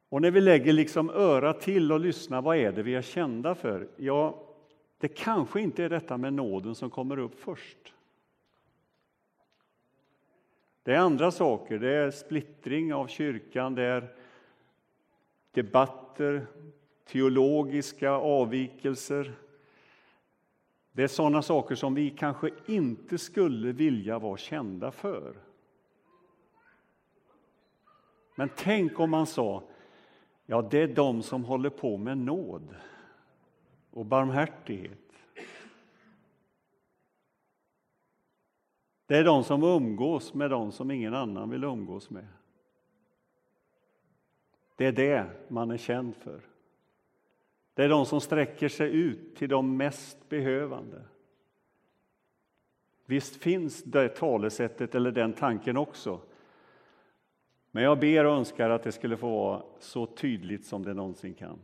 Och 0.09 0.21
när 0.21 0.31
vi 0.31 0.41
lägger 0.41 0.73
liksom 0.73 1.09
öra 1.09 1.53
till 1.53 1.91
och 1.91 1.99
lyssnar, 1.99 2.41
vad 2.41 2.57
är 2.57 2.71
det 2.71 2.83
vi 2.83 2.95
är 2.95 3.01
kända 3.01 3.55
för? 3.55 3.87
Ja, 3.97 4.43
det 4.97 5.07
kanske 5.07 5.61
inte 5.61 5.83
är 5.83 5.89
detta 5.89 6.17
med 6.17 6.33
nåden 6.33 6.75
som 6.75 6.89
kommer 6.89 7.19
upp 7.19 7.39
först. 7.39 7.93
Det 10.83 10.93
är 10.93 10.97
andra 10.97 11.31
saker, 11.31 11.79
det 11.79 11.95
är 11.95 12.11
splittring 12.11 12.93
av 12.93 13.07
kyrkan, 13.07 13.75
det 13.75 13.83
är 13.83 14.15
debatter, 15.51 16.47
teologiska 17.05 18.11
avvikelser. 18.11 19.33
Det 20.91 21.03
är 21.03 21.07
sådana 21.07 21.41
saker 21.41 21.75
som 21.75 21.95
vi 21.95 22.09
kanske 22.09 22.49
inte 22.65 23.17
skulle 23.17 23.71
vilja 23.71 24.19
vara 24.19 24.37
kända 24.37 24.91
för. 24.91 25.35
Men 28.35 28.49
tänk 28.55 28.99
om 28.99 29.09
man 29.09 29.27
sa 29.27 29.63
Ja, 30.45 30.61
det 30.61 30.77
är 30.77 30.87
de 30.87 31.23
som 31.23 31.45
håller 31.45 31.69
på 31.69 31.97
med 31.97 32.17
nåd 32.17 32.75
och 33.91 34.05
barmhärtighet. 34.05 34.99
Det 39.05 39.17
är 39.17 39.23
de 39.23 39.43
som 39.43 39.63
umgås 39.63 40.33
med 40.33 40.49
de 40.49 40.71
som 40.71 40.91
ingen 40.91 41.13
annan 41.13 41.49
vill 41.49 41.63
umgås 41.63 42.09
med. 42.09 42.27
Det 44.75 44.85
är 44.85 44.91
det 44.91 45.29
man 45.47 45.71
är 45.71 45.77
känd 45.77 46.15
för. 46.15 46.41
Det 47.73 47.83
är 47.83 47.89
de 47.89 48.05
som 48.05 48.21
sträcker 48.21 48.69
sig 48.69 48.91
ut 48.95 49.35
till 49.35 49.49
de 49.49 49.77
mest 49.77 50.29
behövande. 50.29 51.01
Visst 53.05 53.35
finns 53.35 53.83
det 53.83 54.09
talesättet 54.09 54.95
eller 54.95 55.11
den 55.11 55.33
tanken 55.33 55.77
också 55.77 56.21
men 57.75 57.83
jag 57.83 57.99
ber 57.99 58.25
och 58.25 58.35
önskar 58.35 58.69
att 58.69 58.83
det 58.83 58.91
skulle 58.91 59.17
få 59.17 59.29
vara 59.29 59.63
så 59.79 60.05
tydligt 60.05 60.65
som 60.65 60.83
det 60.83 60.93
någonsin 60.93 61.33
kan 61.33 61.59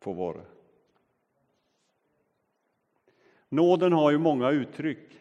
få 0.00 0.12
vara. 0.12 0.40
Nåden 3.48 3.92
har 3.92 4.10
ju 4.10 4.18
många 4.18 4.50
uttryck. 4.50 5.20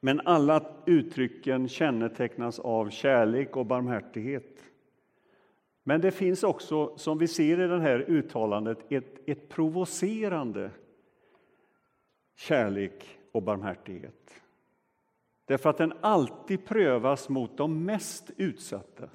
Men 0.00 0.20
alla 0.20 0.66
uttrycken 0.86 1.68
kännetecknas 1.68 2.58
av 2.58 2.90
kärlek 2.90 3.56
och 3.56 3.66
barmhärtighet. 3.66 4.64
Men 5.82 6.00
det 6.00 6.10
finns 6.10 6.42
också, 6.42 6.98
som 6.98 7.18
vi 7.18 7.28
ser 7.28 7.60
i 7.60 7.68
det 7.68 7.80
här 7.80 8.04
uttalandet, 8.08 8.92
ett, 8.92 9.28
ett 9.28 9.48
provocerande 9.48 10.70
kärlek 12.36 13.18
och 13.32 13.42
barmhärtighet. 13.42 14.42
Därför 15.50 15.70
att 15.70 15.78
den 15.78 15.92
alltid 16.00 16.64
prövas 16.64 17.28
mot 17.28 17.56
de 17.56 17.84
mest 17.84 18.30
utsatta. 18.36 19.08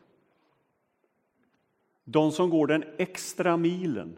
De 2.03 2.31
som 2.31 2.49
går 2.49 2.67
den 2.67 2.83
extra 2.97 3.57
milen. 3.57 4.17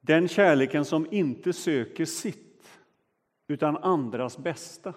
Den 0.00 0.28
kärleken 0.28 0.84
som 0.84 1.06
inte 1.10 1.52
söker 1.52 2.04
sitt, 2.04 2.80
utan 3.46 3.76
andras 3.76 4.38
bästa. 4.38 4.94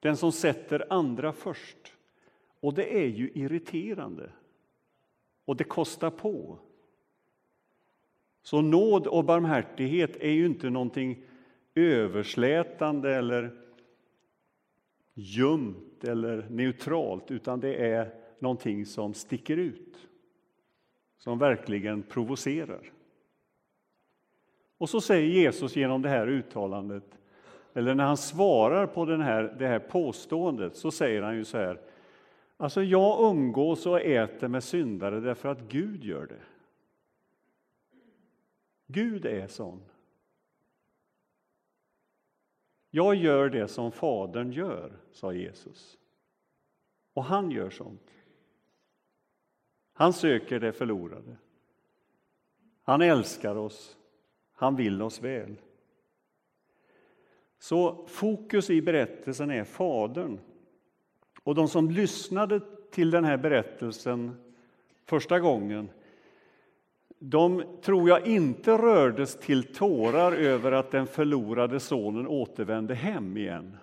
Den 0.00 0.16
som 0.16 0.32
sätter 0.32 0.92
andra 0.92 1.32
först. 1.32 1.92
Och 2.60 2.74
det 2.74 3.02
är 3.02 3.08
ju 3.08 3.30
irriterande. 3.34 4.30
Och 5.44 5.56
det 5.56 5.64
kostar 5.64 6.10
på. 6.10 6.58
Så 8.42 8.60
nåd 8.60 9.06
och 9.06 9.24
barmhärtighet 9.24 10.16
är 10.16 10.30
ju 10.30 10.46
inte 10.46 10.70
någonting 10.70 11.25
överslätande 11.76 13.14
eller 13.14 13.50
ljumt 15.14 16.04
eller 16.04 16.46
neutralt, 16.50 17.30
utan 17.30 17.60
det 17.60 17.74
är 17.74 18.14
någonting 18.38 18.86
som 18.86 19.14
sticker 19.14 19.56
ut, 19.56 20.08
som 21.18 21.38
verkligen 21.38 22.02
provocerar. 22.02 22.92
Och 24.78 24.88
så 24.88 25.00
säger 25.00 25.26
Jesus 25.26 25.76
genom 25.76 26.02
det 26.02 26.08
här 26.08 26.26
uttalandet, 26.26 27.18
eller 27.74 27.94
när 27.94 28.04
han 28.04 28.16
svarar 28.16 28.86
på 28.86 29.04
den 29.04 29.20
här, 29.20 29.56
det 29.58 29.66
här 29.66 29.78
påståendet, 29.78 30.76
så 30.76 30.90
säger 30.90 31.22
han 31.22 31.36
ju 31.36 31.44
så 31.44 31.58
här. 31.58 31.80
Alltså, 32.56 32.82
jag 32.82 33.30
umgås 33.30 33.86
och 33.86 34.00
äter 34.00 34.48
med 34.48 34.64
syndare 34.64 35.20
därför 35.20 35.48
att 35.48 35.60
Gud 35.60 36.04
gör 36.04 36.26
det. 36.26 36.42
Gud 38.86 39.26
är 39.26 39.46
sån. 39.46 39.82
Jag 42.96 43.14
gör 43.14 43.50
det 43.50 43.68
som 43.68 43.92
Fadern 43.92 44.52
gör, 44.52 44.92
sa 45.12 45.32
Jesus. 45.32 45.98
Och 47.12 47.24
han 47.24 47.50
gör 47.50 47.70
sånt. 47.70 48.10
Han 49.92 50.12
söker 50.12 50.60
det 50.60 50.72
förlorade. 50.72 51.36
Han 52.82 53.02
älskar 53.02 53.56
oss. 53.56 53.96
Han 54.52 54.76
vill 54.76 55.02
oss 55.02 55.22
väl. 55.22 55.56
Så 57.58 58.06
fokus 58.06 58.70
i 58.70 58.82
berättelsen 58.82 59.50
är 59.50 59.64
Fadern. 59.64 60.38
Och 61.42 61.54
de 61.54 61.68
som 61.68 61.90
lyssnade 61.90 62.60
till 62.90 63.10
den 63.10 63.24
här 63.24 63.36
berättelsen 63.36 64.36
första 65.04 65.40
gången 65.40 65.88
de 67.30 67.62
tror 67.82 68.08
jag 68.08 68.26
inte 68.26 68.72
rördes 68.72 69.36
till 69.36 69.74
tårar 69.74 70.32
över 70.32 70.72
att 70.72 70.90
den 70.90 71.06
förlorade 71.06 71.80
sonen 71.80 72.26
återvände 72.26 72.94
hem 72.94 73.36
igen. 73.36 73.76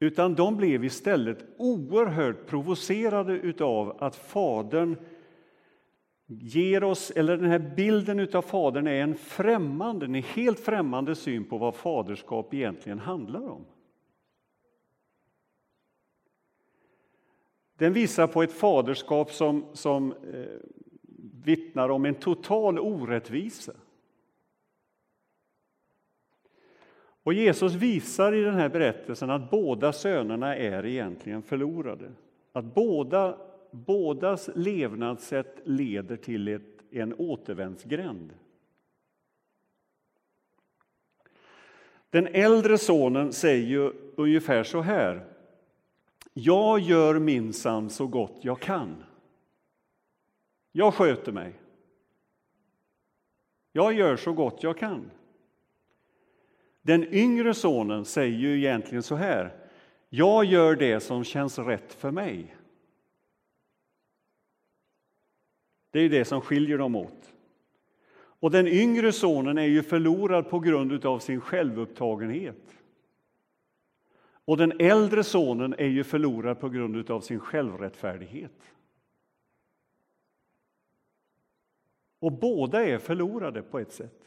Utan 0.00 0.34
de 0.34 0.56
blev 0.56 0.84
istället 0.84 1.44
oerhört 1.56 2.46
provocerade 2.46 3.64
av 3.64 3.96
att 3.98 4.16
Fadern 4.16 4.96
ger 6.26 6.84
oss, 6.84 7.10
eller 7.10 7.36
den 7.36 7.50
här 7.50 7.72
bilden 7.76 8.28
av 8.32 8.42
Fadern 8.42 8.86
är 8.86 9.02
en 9.02 9.14
främmande, 9.14 10.06
en 10.06 10.14
helt 10.14 10.60
främmande 10.60 11.14
syn 11.14 11.44
på 11.44 11.58
vad 11.58 11.74
faderskap 11.74 12.54
egentligen 12.54 12.98
handlar 12.98 13.48
om. 13.48 13.64
Den 17.78 17.92
visar 17.92 18.26
på 18.26 18.42
ett 18.42 18.52
faderskap 18.52 19.32
som, 19.32 19.64
som 19.72 20.12
eh, 20.12 20.77
vittnar 21.48 21.88
om 21.88 22.04
en 22.04 22.14
total 22.14 22.78
orättvisa. 22.78 23.72
Och 27.22 27.34
Jesus 27.34 27.74
visar 27.74 28.32
i 28.32 28.42
den 28.42 28.54
här 28.54 28.68
berättelsen 28.68 29.30
att 29.30 29.50
båda 29.50 29.92
sönerna 29.92 30.56
är 30.56 30.86
egentligen 30.86 31.42
förlorade. 31.42 32.12
Att 32.52 32.74
båda, 32.74 33.38
bådas 33.70 34.50
levnadssätt 34.54 35.60
leder 35.64 36.16
till 36.16 36.48
ett, 36.48 36.62
en 36.90 37.14
återvändsgränd. 37.14 38.32
Den 42.10 42.26
äldre 42.26 42.78
sonen 42.78 43.32
säger 43.32 43.66
ju 43.66 43.92
ungefär 44.16 44.62
så 44.62 44.80
här. 44.80 45.24
Jag 46.32 46.80
gör 46.80 47.18
minsann 47.18 47.90
så 47.90 48.06
gott 48.06 48.38
jag 48.40 48.60
kan. 48.60 49.04
Jag 50.78 50.94
sköter 50.94 51.32
mig. 51.32 51.52
Jag 53.72 53.92
gör 53.92 54.16
så 54.16 54.32
gott 54.32 54.62
jag 54.62 54.78
kan. 54.78 55.10
Den 56.82 57.14
yngre 57.14 57.54
sonen 57.54 58.04
säger 58.04 58.38
ju 58.38 58.58
egentligen 58.58 59.02
så 59.02 59.14
här. 59.14 59.56
Jag 60.08 60.44
gör 60.44 60.76
det 60.76 61.00
som 61.00 61.24
känns 61.24 61.58
rätt 61.58 61.94
för 61.94 62.10
mig. 62.10 62.56
Det 65.90 66.00
är 66.00 66.08
det 66.08 66.24
som 66.24 66.40
skiljer 66.40 66.78
dem 66.78 66.96
åt. 66.96 67.32
Och 68.16 68.50
den 68.50 68.68
yngre 68.68 69.12
sonen 69.12 69.58
är 69.58 69.66
ju 69.66 69.82
förlorad 69.82 70.50
på 70.50 70.58
grund 70.60 71.06
av 71.06 71.18
sin 71.18 71.40
självupptagenhet. 71.40 72.74
Och 74.44 74.56
den 74.56 74.72
äldre 74.80 75.24
sonen 75.24 75.74
är 75.78 75.88
ju 75.88 76.04
förlorad 76.04 76.60
på 76.60 76.68
grund 76.68 77.10
av 77.10 77.20
sin 77.20 77.40
självrättfärdighet. 77.40 78.72
Och 82.18 82.32
båda 82.32 82.84
är 82.84 82.98
förlorade 82.98 83.62
på 83.62 83.78
ett 83.78 83.92
sätt. 83.92 84.24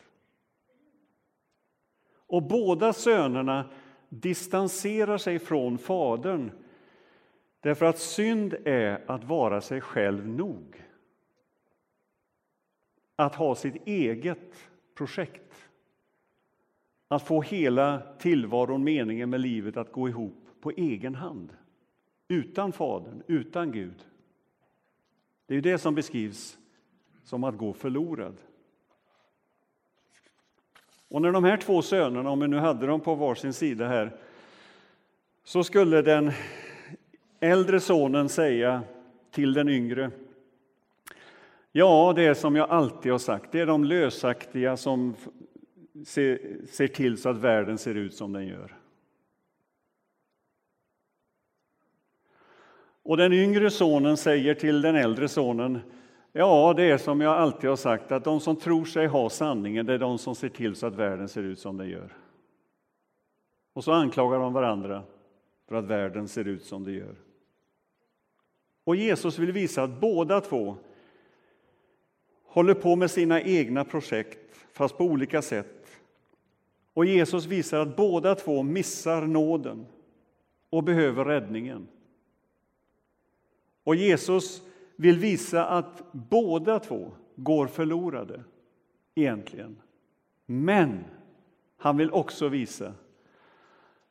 Och 2.32 2.44
båda 2.44 2.94
sönerna 2.94 3.70
distanserar 4.10 5.18
sig 5.18 5.40
från 5.40 5.78
Fadern 5.78 6.52
därför 7.60 7.86
att 7.86 8.00
synd 8.00 8.54
är 8.66 9.12
att 9.12 9.24
vara 9.24 9.62
sig 9.62 9.82
själv 9.82 10.28
nog. 10.28 10.86
Att 13.16 13.36
ha 13.36 13.56
sitt 13.56 13.88
eget 13.88 14.70
projekt. 14.96 15.70
Att 17.08 17.28
få 17.28 17.42
hela 17.42 18.02
tillvaron, 18.20 18.84
meningen 18.84 19.30
med 19.30 19.42
livet 19.42 19.78
att 19.78 19.92
gå 19.92 20.10
ihop 20.10 20.48
på 20.62 20.72
egen 20.72 21.16
hand. 21.16 21.54
Utan 22.28 22.72
Fadern, 22.72 23.24
utan 23.28 23.72
Gud. 23.72 24.06
Det 25.46 25.56
är 25.56 25.62
det 25.62 25.78
som 25.78 25.96
beskrivs 25.96 26.58
som 27.32 27.44
att 27.44 27.58
gå 27.58 27.74
förlorad. 27.74 28.38
Och 31.10 31.22
när 31.22 31.32
de 31.32 31.44
här 31.44 31.58
två 31.58 31.82
sönerna, 31.82 32.30
om 32.30 32.40
vi 32.40 32.48
nu 32.48 32.58
hade 32.58 32.88
dem 32.88 33.02
på 33.02 33.16
varsin 33.16 33.54
sida 33.54 33.88
här, 33.88 34.18
så 35.44 35.64
skulle 35.64 36.02
den 36.02 36.32
äldre 37.40 37.80
sonen 37.80 38.30
säga 38.30 38.82
till 39.32 39.54
den 39.54 39.70
yngre 39.70 40.12
Ja, 41.72 42.14
det 42.16 42.24
är 42.24 42.34
som 42.34 42.56
jag 42.56 42.70
alltid 42.70 43.12
har 43.12 43.20
sagt, 43.20 43.52
det 43.52 43.60
är 43.60 43.66
de 43.66 43.84
lösaktiga 43.84 44.78
som 44.78 45.16
ser, 46.06 46.58
ser 46.68 46.88
till 46.88 47.18
så 47.18 47.30
att 47.30 47.38
världen 47.38 47.78
ser 47.78 47.96
ut 47.96 48.14
som 48.14 48.34
den 48.34 48.48
gör. 48.48 48.78
Och 53.04 53.18
den 53.18 53.34
yngre 53.34 53.70
sonen 53.70 54.18
säger 54.18 54.54
till 54.54 54.82
den 54.82 54.96
äldre 54.96 55.28
sonen 55.28 55.80
Ja, 56.34 56.74
det 56.78 56.84
är 56.84 56.98
som 56.98 57.22
jag 57.22 57.38
alltid 57.38 57.70
har 57.70 57.78
sagt, 57.78 58.12
att 58.12 58.24
de 58.24 58.40
som 58.40 58.56
tror 58.56 58.86
sig 58.86 59.08
ha 59.08 59.30
sanningen, 59.30 59.86
det 59.86 59.94
är 59.94 60.00
de 60.00 60.18
som 60.18 60.36
ser 60.36 60.50
till 60.50 60.76
så 60.76 60.88
att 60.88 60.96
världen 60.96 61.30
ser 61.30 61.44
ut 61.44 61.60
som 61.60 61.78
den 61.78 61.90
gör. 61.90 62.18
Och 63.74 63.84
så 63.84 63.92
anklagar 63.92 64.40
de 64.40 64.54
varandra 64.54 65.04
för 65.68 65.76
att 65.76 65.86
världen 65.86 66.28
ser 66.28 66.48
ut 66.48 66.64
som 66.64 66.84
den 66.84 66.94
gör. 66.94 67.16
Och 68.84 68.96
Jesus 68.96 69.40
vill 69.40 69.52
visa 69.52 69.84
att 69.84 70.00
båda 70.02 70.42
två 70.42 70.76
håller 72.44 72.74
på 72.74 72.96
med 72.96 73.12
sina 73.12 73.42
egna 73.42 73.84
projekt, 73.84 74.68
fast 74.72 74.98
på 74.98 75.04
olika 75.04 75.42
sätt. 75.42 76.02
Och 76.94 77.06
Jesus 77.06 77.46
visar 77.46 77.80
att 77.80 77.96
båda 77.96 78.36
två 78.36 78.64
missar 78.64 79.22
nåden 79.22 79.86
och 80.70 80.84
behöver 80.84 81.26
räddningen. 81.26 81.88
Och 83.84 83.96
Jesus 83.96 84.62
vill 85.02 85.20
visa 85.20 85.66
att 85.66 86.04
båda 86.12 86.80
två 86.80 87.12
går 87.36 87.68
förlorade, 87.68 88.44
egentligen. 89.16 89.82
Men 90.46 91.04
han 91.78 91.98
vill 91.98 92.12
också 92.12 92.48
visa 92.48 92.94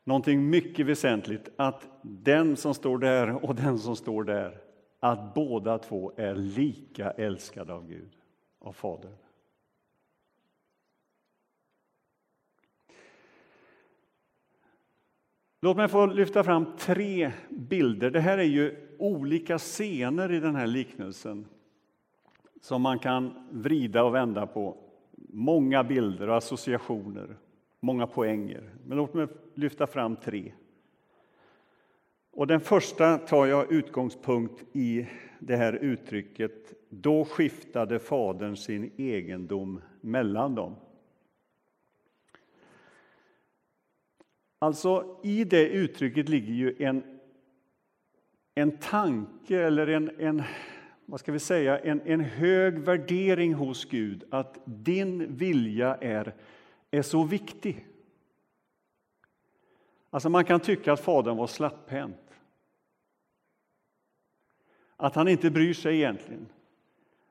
någonting 0.05 0.51
mycket 0.51 0.87
väsentligt, 0.87 1.49
att 1.57 1.89
den 2.03 2.57
som 2.57 2.75
står 2.75 2.99
där 2.99 3.45
och 3.45 3.55
den 3.55 3.79
som 3.79 3.97
står 3.97 4.25
där, 4.25 4.61
att 5.01 5.35
båda 5.35 5.79
två 5.79 6.13
är 6.17 6.35
lika 6.35 7.11
älskade 7.11 7.73
av 7.73 7.87
Gud, 7.89 8.11
av 8.59 8.73
Fadern. 8.73 9.17
Låt 15.61 15.77
mig 15.77 15.89
få 15.89 16.07
lyfta 16.07 16.45
fram 16.45 16.77
tre 16.79 17.33
bilder. 17.49 18.11
Det 18.11 18.21
här 18.21 18.39
är 18.39 18.43
ju 18.43 18.90
olika 19.01 19.59
scener 19.59 20.33
i 20.33 20.41
den 20.41 20.57
här 20.57 20.67
liknelsen 20.67 21.47
som 22.61 22.83
man 22.83 22.99
kan 22.99 23.49
vrida 23.51 24.05
och 24.05 24.15
vända 24.15 24.47
på. 24.47 24.77
Många 25.33 25.85
bilder 25.85 26.29
och 26.29 26.37
associationer, 26.37 27.37
många 27.81 28.07
poänger. 28.07 28.71
Men 28.87 28.97
låt 28.97 29.15
mig 29.15 29.27
lyfta 29.55 29.87
fram 29.87 30.17
tre. 30.17 30.53
Och 32.33 32.47
den 32.47 32.61
första 32.61 33.19
tar 33.19 33.47
jag 33.47 33.73
utgångspunkt 33.73 34.65
i 34.73 35.07
det 35.39 35.57
här 35.57 35.73
uttrycket 35.73 36.73
Då 36.89 37.25
skiftade 37.25 37.99
Fadern 37.99 38.57
sin 38.57 38.93
egendom 38.97 39.81
mellan 40.01 40.55
dem. 40.55 40.77
Alltså, 44.59 45.21
i 45.23 45.45
det 45.45 45.69
uttrycket 45.69 46.29
ligger 46.29 46.53
ju 46.53 46.77
en, 46.79 47.10
en 48.61 48.79
tanke 48.79 49.63
eller 49.63 49.87
en, 49.87 50.11
en, 50.19 50.43
vad 51.07 51.21
ska 51.21 51.33
vi 51.33 51.39
säga, 51.39 51.79
en, 51.79 52.01
en 52.05 52.21
hög 52.21 52.79
värdering 52.79 53.55
hos 53.55 53.85
Gud 53.85 54.25
att 54.31 54.59
din 54.65 55.37
vilja 55.37 55.97
är, 55.97 56.35
är 56.91 57.03
så 57.03 57.25
viktig. 57.25 57.87
Alltså 60.11 60.29
man 60.29 60.45
kan 60.45 60.61
tycka 60.61 60.93
att 60.93 61.01
Fadern 61.01 61.37
var 61.37 61.47
slapphänt. 61.47 62.17
Att 64.97 65.15
han 65.15 65.29
inte 65.29 65.51
bryr 65.51 65.75
sig 65.75 65.97
egentligen. 65.97 66.47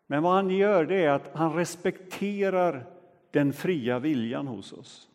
Men 0.08 0.24
vad 0.24 0.34
han 0.34 0.50
gör 0.50 0.86
det 0.86 1.04
är 1.04 1.10
att 1.10 1.36
han 1.36 1.54
respekterar 1.54 2.86
den 3.32 3.54
fria 3.54 4.00
viljan 4.00 4.48
hos 4.48 4.74
oss. 4.74 5.09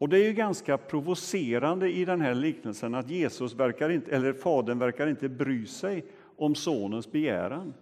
Och 0.00 0.08
det 0.08 0.18
är 0.18 0.24
ju 0.24 0.32
ganska 0.32 0.78
provocerande 0.78 1.90
i 1.90 2.04
den 2.04 2.20
här 2.20 2.34
liknelsen 2.34 2.94
att 2.94 3.10
Jesus 3.10 3.54
verkar 3.54 3.90
inte, 3.90 4.10
eller 4.10 4.32
Fadern 4.32 4.78
verkar 4.78 5.06
inte 5.06 5.28
bry 5.28 5.66
sig 5.66 6.04
om 6.36 6.54
sonens 6.54 7.12
begäran. 7.12 7.74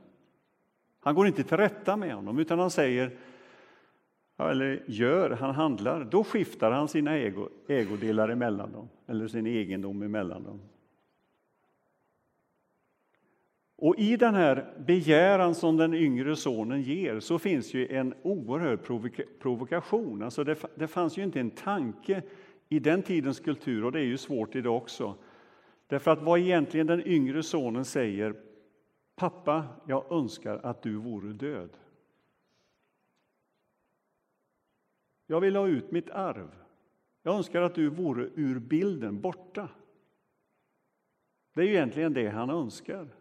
Han 1.00 1.14
går 1.14 1.26
inte 1.26 1.42
till 1.42 1.56
rätta 1.56 1.96
med 1.96 2.14
honom, 2.14 2.38
utan 2.38 2.58
han 2.58 2.70
säger, 2.70 3.10
eller 4.38 4.82
gör, 4.86 5.30
han 5.30 5.54
handlar. 5.54 6.04
Då 6.04 6.24
skiftar 6.24 6.70
han 6.70 6.88
sina 6.88 7.16
ägo, 7.16 7.48
ägodelar 7.68 8.28
emellan 8.28 8.72
dem, 8.72 8.88
eller 9.06 9.28
sin 9.28 9.46
egendom 9.46 10.02
emellan 10.02 10.44
dem. 10.44 10.60
Och 13.80 13.98
i 13.98 14.16
den 14.16 14.34
här 14.34 14.74
begäran 14.78 15.54
som 15.54 15.76
den 15.76 15.94
yngre 15.94 16.36
sonen 16.36 16.82
ger 16.82 17.20
så 17.20 17.38
finns 17.38 17.74
ju 17.74 17.88
en 17.88 18.14
oerhörd 18.22 18.82
provoka 18.82 19.22
provokation. 19.38 20.22
Alltså 20.22 20.44
det, 20.44 20.58
det 20.74 20.88
fanns 20.88 21.18
ju 21.18 21.22
inte 21.22 21.40
en 21.40 21.50
tanke 21.50 22.22
i 22.68 22.78
den 22.78 23.02
tidens 23.02 23.40
kultur, 23.40 23.84
och 23.84 23.92
det 23.92 24.00
är 24.00 24.04
ju 24.04 24.16
svårt 24.16 24.54
idag 24.54 24.76
också. 24.76 25.14
Därför 25.86 26.10
att 26.10 26.22
vad 26.22 26.38
egentligen 26.38 26.86
den 26.86 27.06
yngre 27.06 27.42
sonen 27.42 27.84
säger, 27.84 28.34
pappa, 29.16 29.64
jag 29.86 30.12
önskar 30.12 30.60
att 30.62 30.82
du 30.82 30.94
vore 30.96 31.32
död. 31.32 31.70
Jag 35.26 35.40
vill 35.40 35.56
ha 35.56 35.68
ut 35.68 35.90
mitt 35.90 36.10
arv. 36.10 36.50
Jag 37.22 37.36
önskar 37.36 37.62
att 37.62 37.74
du 37.74 37.88
vore 37.88 38.28
ur 38.34 38.58
bilden, 38.58 39.20
borta. 39.20 39.68
Det 41.54 41.60
är 41.60 41.64
ju 41.64 41.72
egentligen 41.72 42.12
det 42.12 42.28
han 42.28 42.50
önskar. 42.50 43.17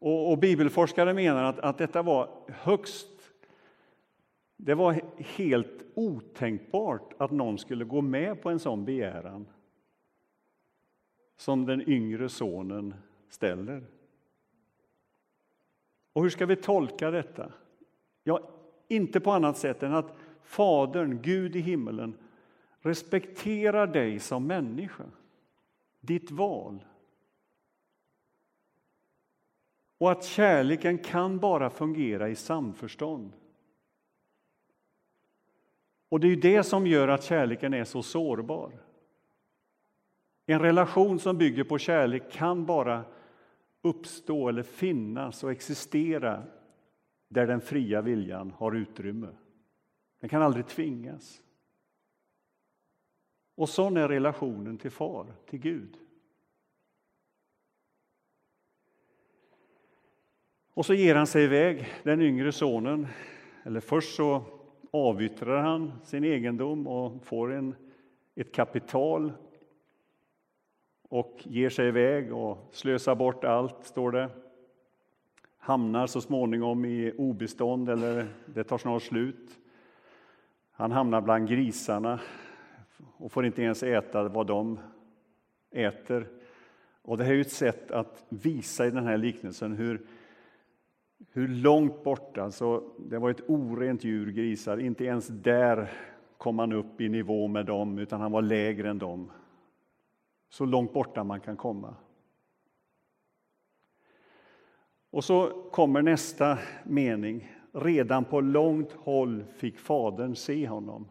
Och, 0.00 0.30
och 0.30 0.38
bibelforskare 0.38 1.14
menar 1.14 1.44
att, 1.44 1.58
att 1.58 1.78
detta 1.78 2.02
var 2.02 2.28
högst 2.48 3.16
det 4.56 4.74
var 4.74 5.00
helt 5.18 5.84
otänkbart 5.94 7.14
att 7.18 7.30
någon 7.30 7.58
skulle 7.58 7.84
gå 7.84 8.00
med 8.00 8.42
på 8.42 8.50
en 8.50 8.58
sån 8.58 8.84
begäran 8.84 9.46
som 11.36 11.66
den 11.66 11.88
yngre 11.88 12.28
sonen 12.28 12.94
ställer. 13.28 13.84
Och 16.12 16.22
hur 16.22 16.30
ska 16.30 16.46
vi 16.46 16.56
tolka 16.56 17.10
detta? 17.10 17.52
Ja, 18.24 18.40
inte 18.88 19.20
på 19.20 19.30
annat 19.32 19.58
sätt 19.58 19.82
än 19.82 19.94
att 19.94 20.16
Fadern, 20.42 21.22
Gud 21.22 21.56
i 21.56 21.60
himmelen, 21.60 22.14
respekterar 22.80 23.86
dig 23.86 24.18
som 24.18 24.46
människa, 24.46 25.04
ditt 26.00 26.30
val. 26.30 26.84
Och 29.98 30.12
att 30.12 30.24
kärleken 30.24 30.98
kan 30.98 31.38
bara 31.38 31.70
fungera 31.70 32.28
i 32.28 32.34
samförstånd. 32.34 33.32
Och 36.08 36.20
det 36.20 36.28
är 36.28 36.36
det 36.36 36.62
som 36.62 36.86
gör 36.86 37.08
att 37.08 37.24
kärleken 37.24 37.74
är 37.74 37.84
så 37.84 38.02
sårbar. 38.02 38.72
En 40.46 40.60
relation 40.60 41.18
som 41.18 41.38
bygger 41.38 41.64
på 41.64 41.78
kärlek 41.78 42.32
kan 42.32 42.66
bara 42.66 43.04
uppstå 43.82 44.48
eller 44.48 44.62
finnas 44.62 45.44
och 45.44 45.50
existera 45.50 46.42
där 47.28 47.46
den 47.46 47.60
fria 47.60 48.02
viljan 48.02 48.50
har 48.50 48.72
utrymme. 48.72 49.28
Den 50.20 50.30
kan 50.30 50.42
aldrig 50.42 50.66
tvingas. 50.66 51.42
Och 53.54 53.68
sån 53.68 53.96
är 53.96 54.08
relationen 54.08 54.78
till 54.78 54.90
far, 54.90 55.34
till 55.46 55.58
Gud. 55.58 55.98
Och 60.76 60.86
så 60.86 60.94
ger 60.94 61.14
han 61.14 61.26
sig 61.26 61.44
iväg, 61.44 61.88
den 62.02 62.22
yngre 62.22 62.52
sonen. 62.52 63.06
Eller 63.64 63.80
först 63.80 64.14
så 64.14 64.42
avyttrar 64.90 65.62
han 65.62 65.92
sin 66.04 66.24
egendom 66.24 66.86
och 66.86 67.24
får 67.24 67.52
en, 67.52 67.74
ett 68.34 68.54
kapital 68.54 69.32
och 71.08 71.38
ger 71.44 71.70
sig 71.70 71.88
iväg 71.88 72.32
och 72.32 72.68
slösar 72.72 73.14
bort 73.14 73.44
allt, 73.44 73.84
står 73.84 74.12
det. 74.12 74.30
Hamnar 75.58 76.06
så 76.06 76.20
småningom 76.20 76.84
i 76.84 77.12
obestånd, 77.18 77.88
eller 77.88 78.26
det 78.46 78.64
tar 78.64 78.78
snart 78.78 79.02
slut. 79.02 79.58
Han 80.72 80.92
hamnar 80.92 81.20
bland 81.20 81.48
grisarna 81.48 82.20
och 83.16 83.32
får 83.32 83.46
inte 83.46 83.62
ens 83.62 83.82
äta 83.82 84.28
vad 84.28 84.46
de 84.46 84.78
äter. 85.70 86.28
Och 87.02 87.18
det 87.18 87.24
här 87.24 87.32
är 87.32 87.40
ett 87.40 87.52
sätt 87.52 87.90
att 87.90 88.24
visa 88.28 88.86
i 88.86 88.90
den 88.90 89.06
här 89.06 89.16
liknelsen 89.16 89.72
hur, 89.72 90.06
hur 91.32 91.48
långt 91.48 92.04
borta, 92.04 92.42
alltså 92.42 92.82
det 92.98 93.18
var 93.18 93.30
ett 93.30 93.50
orent 93.50 94.04
djur, 94.04 94.32
grisar, 94.32 94.78
inte 94.78 95.04
ens 95.04 95.26
där 95.26 95.92
kom 96.38 96.58
han 96.58 96.72
upp 96.72 97.00
i 97.00 97.08
nivå 97.08 97.48
med 97.48 97.66
dem, 97.66 97.98
utan 97.98 98.20
han 98.20 98.32
var 98.32 98.42
lägre 98.42 98.90
än 98.90 98.98
dem. 98.98 99.30
Så 100.48 100.64
långt 100.64 100.92
borta 100.92 101.24
man 101.24 101.40
kan 101.40 101.56
komma. 101.56 101.94
Och 105.10 105.24
så 105.24 105.68
kommer 105.72 106.02
nästa 106.02 106.58
mening. 106.84 107.52
Redan 107.72 108.24
på 108.24 108.40
långt 108.40 108.92
håll 108.92 109.44
fick 109.56 109.78
fadern 109.78 110.34
se 110.34 110.68
honom. 110.68 111.08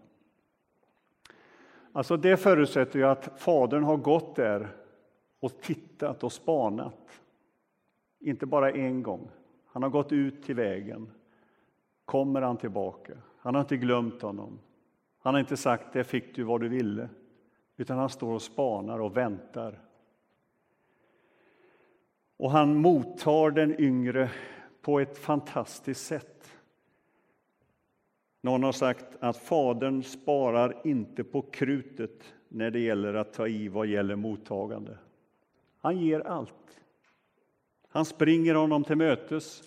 Alltså 1.92 2.18
det 2.18 2.38
förutsätter 2.38 3.00
ju 3.00 3.06
att 3.06 3.42
fadern 3.42 3.84
har 3.84 3.98
gått 3.98 4.36
där 4.36 4.68
och 5.40 5.62
tittat 5.62 6.24
och 6.24 6.32
spanat. 6.32 7.22
Inte 8.20 8.46
bara 8.46 8.72
en 8.72 9.04
gång. 9.04 9.30
Han 9.76 9.84
har 9.84 9.90
gått 9.90 10.12
ut 10.12 10.44
till 10.44 10.56
vägen. 10.56 11.12
Kommer 12.06 12.42
han 12.42 12.58
tillbaka? 12.58 13.14
Han 13.38 13.56
har 13.56 13.62
inte 13.62 13.78
glömt 13.78 14.22
honom. 14.22 14.60
Han 15.20 15.34
har 15.34 15.40
inte 15.40 15.58
sagt 15.58 15.94
det 15.94 16.04
fick 16.04 16.36
du 16.36 16.44
vad 16.44 16.62
du 16.62 16.70
ville, 16.70 17.10
utan 17.78 17.98
han 17.98 18.10
står 18.10 18.34
och 18.34 18.42
spanar 18.42 19.00
och 19.00 19.18
väntar. 19.18 19.80
Och 22.38 22.52
han 22.52 22.76
mottar 22.76 23.52
den 23.52 23.82
yngre 23.82 24.32
på 24.82 25.00
ett 25.00 25.18
fantastiskt 25.18 26.06
sätt. 26.06 26.58
Någon 28.42 28.64
har 28.64 28.72
sagt 28.72 29.06
att 29.20 29.38
Fadern 29.38 30.04
sparar 30.04 30.82
inte 30.84 31.24
på 31.24 31.42
krutet 31.42 32.34
när 32.48 32.72
det 32.72 32.80
gäller 32.80 33.14
att 33.14 33.34
ta 33.34 33.48
i 33.48 33.68
vad 33.68 33.88
gäller 33.88 34.16
mottagande. 34.16 34.98
Han 35.82 35.98
ger 35.98 36.20
allt. 36.20 36.82
Han 37.96 38.06
springer 38.06 38.56
honom 38.56 38.84
till 38.84 38.96
mötes. 38.96 39.64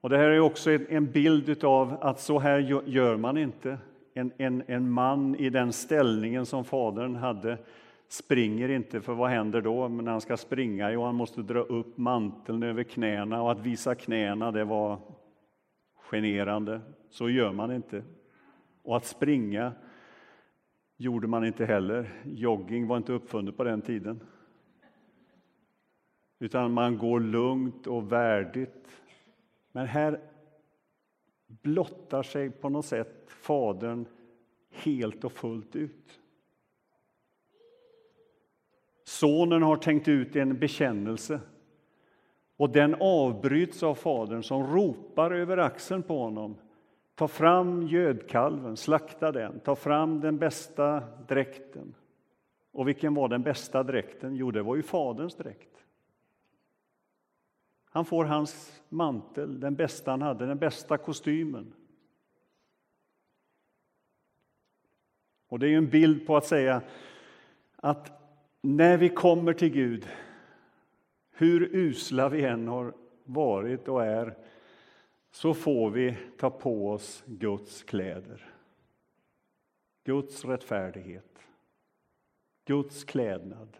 Och 0.00 0.10
Det 0.10 0.18
här 0.18 0.30
är 0.30 0.40
också 0.40 0.70
en 0.70 1.12
bild 1.12 1.64
av 1.64 1.96
att 2.00 2.20
så 2.20 2.38
här 2.38 2.82
gör 2.86 3.16
man 3.16 3.36
inte. 3.36 3.78
En, 4.14 4.32
en, 4.36 4.62
en 4.66 4.90
man 4.90 5.36
i 5.36 5.50
den 5.50 5.72
ställningen 5.72 6.46
som 6.46 6.64
Fadern 6.64 7.16
hade 7.16 7.58
springer 8.08 8.68
inte, 8.68 9.00
för 9.00 9.14
vad 9.14 9.30
händer 9.30 9.60
då 9.60 9.88
när 9.88 10.12
han 10.12 10.20
ska 10.20 10.36
springa? 10.36 10.92
Jo, 10.92 11.04
han 11.04 11.14
måste 11.14 11.42
dra 11.42 11.60
upp 11.60 11.98
manteln 11.98 12.62
över 12.62 12.82
knäna 12.82 13.42
och 13.42 13.52
att 13.52 13.60
visa 13.60 13.94
knäna, 13.94 14.52
det 14.52 14.64
var 14.64 14.98
generande. 16.10 16.80
Så 17.10 17.30
gör 17.30 17.52
man 17.52 17.72
inte. 17.72 18.02
Och 18.82 18.96
att 18.96 19.06
springa 19.06 19.72
gjorde 20.96 21.26
man 21.26 21.44
inte 21.44 21.64
heller. 21.64 22.12
Jogging 22.24 22.86
var 22.86 22.96
inte 22.96 23.12
uppfunnet 23.12 23.56
på 23.56 23.64
den 23.64 23.82
tiden. 23.82 24.20
Utan 26.44 26.72
man 26.72 26.98
går 26.98 27.20
lugnt 27.20 27.86
och 27.86 28.12
värdigt. 28.12 28.88
Men 29.72 29.86
här 29.86 30.20
blottar 31.46 32.22
sig 32.22 32.50
på 32.50 32.68
något 32.68 32.86
sätt 32.86 33.24
Fadern 33.26 34.06
helt 34.70 35.24
och 35.24 35.32
fullt 35.32 35.76
ut. 35.76 36.20
Sonen 39.04 39.62
har 39.62 39.76
tänkt 39.76 40.08
ut 40.08 40.36
en 40.36 40.58
bekännelse 40.58 41.40
och 42.56 42.70
den 42.70 42.96
avbryts 43.00 43.82
av 43.82 43.94
Fadern 43.94 44.42
som 44.42 44.74
ropar 44.76 45.30
över 45.30 45.56
axeln 45.56 46.02
på 46.02 46.18
honom. 46.18 46.56
Ta 47.14 47.28
fram 47.28 47.82
gödkalven, 47.82 48.76
slakta 48.76 49.32
den, 49.32 49.60
ta 49.60 49.76
fram 49.76 50.20
den 50.20 50.38
bästa 50.38 51.02
dräkten. 51.28 51.94
Och 52.72 52.88
vilken 52.88 53.14
var 53.14 53.28
den 53.28 53.42
bästa 53.42 53.82
dräkten? 53.82 54.36
Jo, 54.36 54.50
det 54.50 54.62
var 54.62 54.76
ju 54.76 54.82
Faderns 54.82 55.34
dräkt. 55.34 55.73
Han 57.94 58.04
får 58.04 58.24
hans 58.24 58.82
mantel, 58.88 59.60
den 59.60 59.74
bästa 59.74 60.10
han 60.10 60.22
hade, 60.22 60.46
den 60.46 60.58
bästa 60.58 60.98
kostymen. 60.98 61.74
Och 65.48 65.58
det 65.58 65.68
är 65.68 65.76
en 65.76 65.90
bild 65.90 66.26
på 66.26 66.36
att 66.36 66.46
säga 66.46 66.82
att 67.76 68.12
när 68.60 68.96
vi 68.96 69.08
kommer 69.08 69.52
till 69.52 69.68
Gud 69.68 70.08
hur 71.30 71.74
usla 71.76 72.28
vi 72.28 72.44
än 72.44 72.68
har 72.68 72.94
varit 73.24 73.88
och 73.88 74.04
är 74.04 74.36
så 75.30 75.54
får 75.54 75.90
vi 75.90 76.16
ta 76.38 76.50
på 76.50 76.90
oss 76.90 77.24
Guds 77.26 77.82
kläder. 77.82 78.54
Guds 80.04 80.44
rättfärdighet, 80.44 81.38
Guds 82.64 83.04
klädnad. 83.04 83.76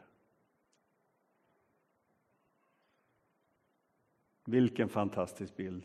Vilken 4.45 4.89
fantastisk 4.89 5.57
bild! 5.57 5.83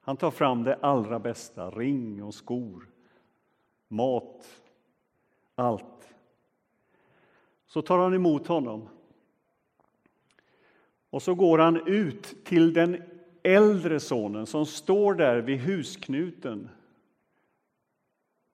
Han 0.00 0.16
tar 0.16 0.30
fram 0.30 0.64
det 0.64 0.78
allra 0.80 1.18
bästa, 1.18 1.70
ring 1.70 2.22
och 2.22 2.34
skor, 2.34 2.90
mat, 3.88 4.62
allt. 5.54 6.14
Så 7.66 7.82
tar 7.82 7.98
han 7.98 8.14
emot 8.14 8.46
honom 8.46 8.88
och 11.10 11.22
så 11.22 11.34
går 11.34 11.58
han 11.58 11.88
ut 11.88 12.44
till 12.44 12.72
den 12.72 13.02
äldre 13.42 14.00
sonen 14.00 14.46
som 14.46 14.66
står 14.66 15.14
där 15.14 15.40
vid 15.40 15.58
husknuten 15.58 16.68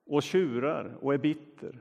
och 0.05 0.23
tjurar 0.23 0.97
och 1.01 1.13
är 1.13 1.17
bitter. 1.17 1.79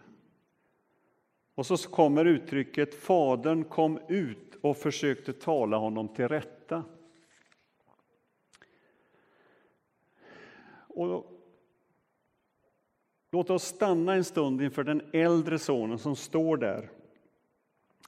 Och 1.54 1.66
så 1.66 1.76
kommer 1.76 2.24
uttrycket 2.24 2.94
Fadern 2.94 3.64
kom 3.64 3.98
ut 4.08 4.54
och 4.60 4.76
försökte 4.76 5.32
tala 5.32 5.76
honom 5.76 6.08
till 6.08 6.28
rätta. 6.28 6.84
Och 10.94 11.26
låt 13.30 13.50
oss 13.50 13.62
stanna 13.64 14.14
en 14.14 14.24
stund 14.24 14.62
inför 14.62 14.84
den 14.84 15.02
äldre 15.12 15.58
sonen 15.58 15.98
som 15.98 16.16
står 16.16 16.56
där. 16.56 16.90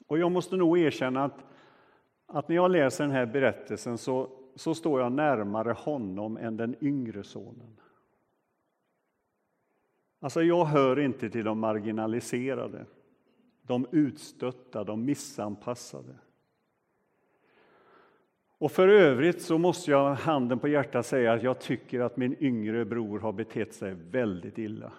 Och 0.07 0.17
jag 0.17 0.31
måste 0.31 0.55
nog 0.55 0.79
erkänna 0.79 1.23
att 1.23 1.43
att 2.27 2.49
när 2.49 2.55
jag 2.55 2.71
läser 2.71 3.03
den 3.03 3.13
här 3.13 3.25
berättelsen 3.25 3.97
så, 3.97 4.29
så 4.55 4.75
står 4.75 5.01
jag 5.01 5.11
närmare 5.11 5.71
honom 5.71 6.37
än 6.37 6.57
den 6.57 6.75
yngre 6.81 7.23
sonen. 7.23 7.79
Alltså, 10.19 10.43
jag 10.43 10.65
hör 10.65 10.99
inte 10.99 11.29
till 11.29 11.45
de 11.45 11.59
marginaliserade, 11.59 12.85
de 13.61 13.87
utstötta, 13.91 14.83
de 14.83 15.05
missanpassade. 15.05 16.15
Och 18.57 18.71
för 18.71 18.87
övrigt 18.87 19.41
så 19.41 19.57
måste 19.57 19.91
jag 19.91 20.13
handen 20.13 20.59
på 20.59 20.67
hjärtat 20.67 21.05
säga 21.05 21.33
att 21.33 21.43
jag 21.43 21.59
tycker 21.59 21.99
att 21.99 22.17
min 22.17 22.35
yngre 22.39 22.85
bror 22.85 23.19
har 23.19 23.31
betett 23.31 23.73
sig 23.73 23.93
väldigt 23.93 24.57
illa. 24.57 24.91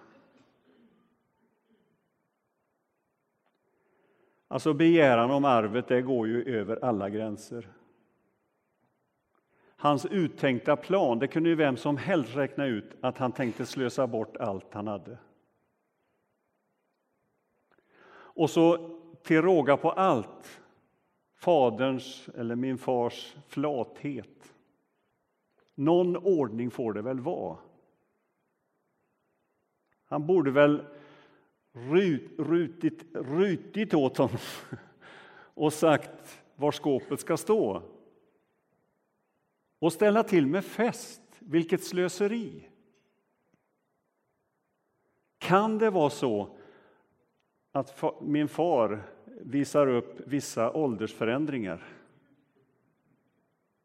Alltså 4.48 4.72
begäran 4.72 5.30
om 5.30 5.44
arvet, 5.44 5.88
det 5.88 6.02
går 6.02 6.28
ju 6.28 6.58
över 6.58 6.84
alla 6.84 7.10
gränser. 7.10 7.68
hans 9.80 10.06
uttänkta 10.06 10.76
plan. 10.76 11.18
Det 11.18 11.28
kunde 11.28 11.48
ju 11.48 11.54
vem 11.54 11.76
som 11.76 11.96
helst 11.96 12.36
räkna 12.36 12.66
ut 12.66 12.96
att 13.00 13.18
han 13.18 13.32
tänkte 13.32 13.66
slösa 13.66 14.06
bort 14.06 14.36
allt 14.36 14.74
han 14.74 14.86
hade. 14.86 15.18
Och 18.10 18.50
så 18.50 18.90
till 19.22 19.42
råga 19.42 19.76
på 19.76 19.90
allt, 19.90 20.62
faderns 21.38 22.28
eller 22.28 22.56
min 22.56 22.78
fars 22.78 23.36
flathet. 23.46 24.54
Någon 25.74 26.16
ordning 26.16 26.70
får 26.70 26.92
det 26.92 27.02
väl 27.02 27.20
vara. 27.20 27.58
Han 30.04 30.26
borde 30.26 30.50
väl 30.50 30.84
rut, 31.72 32.30
rutit, 32.38 33.04
rutit 33.14 33.94
åt 33.94 34.16
honom 34.16 34.38
och 35.54 35.72
sagt 35.72 36.42
var 36.56 36.72
skåpet 36.72 37.20
ska 37.20 37.36
stå. 37.36 37.82
Och 39.78 39.92
ställa 39.92 40.22
till 40.22 40.46
med 40.46 40.64
fest, 40.64 41.22
vilket 41.38 41.84
slöseri! 41.84 42.68
Kan 45.38 45.78
det 45.78 45.90
vara 45.90 46.10
så 46.10 46.56
att 47.72 48.04
min 48.20 48.48
far 48.48 49.17
visar 49.40 49.86
upp 49.86 50.20
vissa 50.26 50.72
åldersförändringar? 50.72 51.82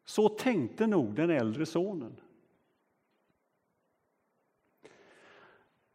Så 0.06 0.30
tänkte 0.30 0.88
nog 0.88 1.16
den 1.16 1.30
äldre 1.30 1.66
sonen. 1.66 2.16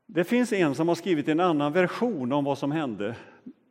Det 0.07 0.25
finns 0.25 0.53
en 0.53 0.75
som 0.75 0.89
har 0.89 0.95
skrivit 0.95 1.29
en 1.29 1.41
annan 1.41 1.73
version 1.73 2.33
om 2.33 2.45
vad 2.45 2.59
som 2.59 2.73
hände 2.73 3.17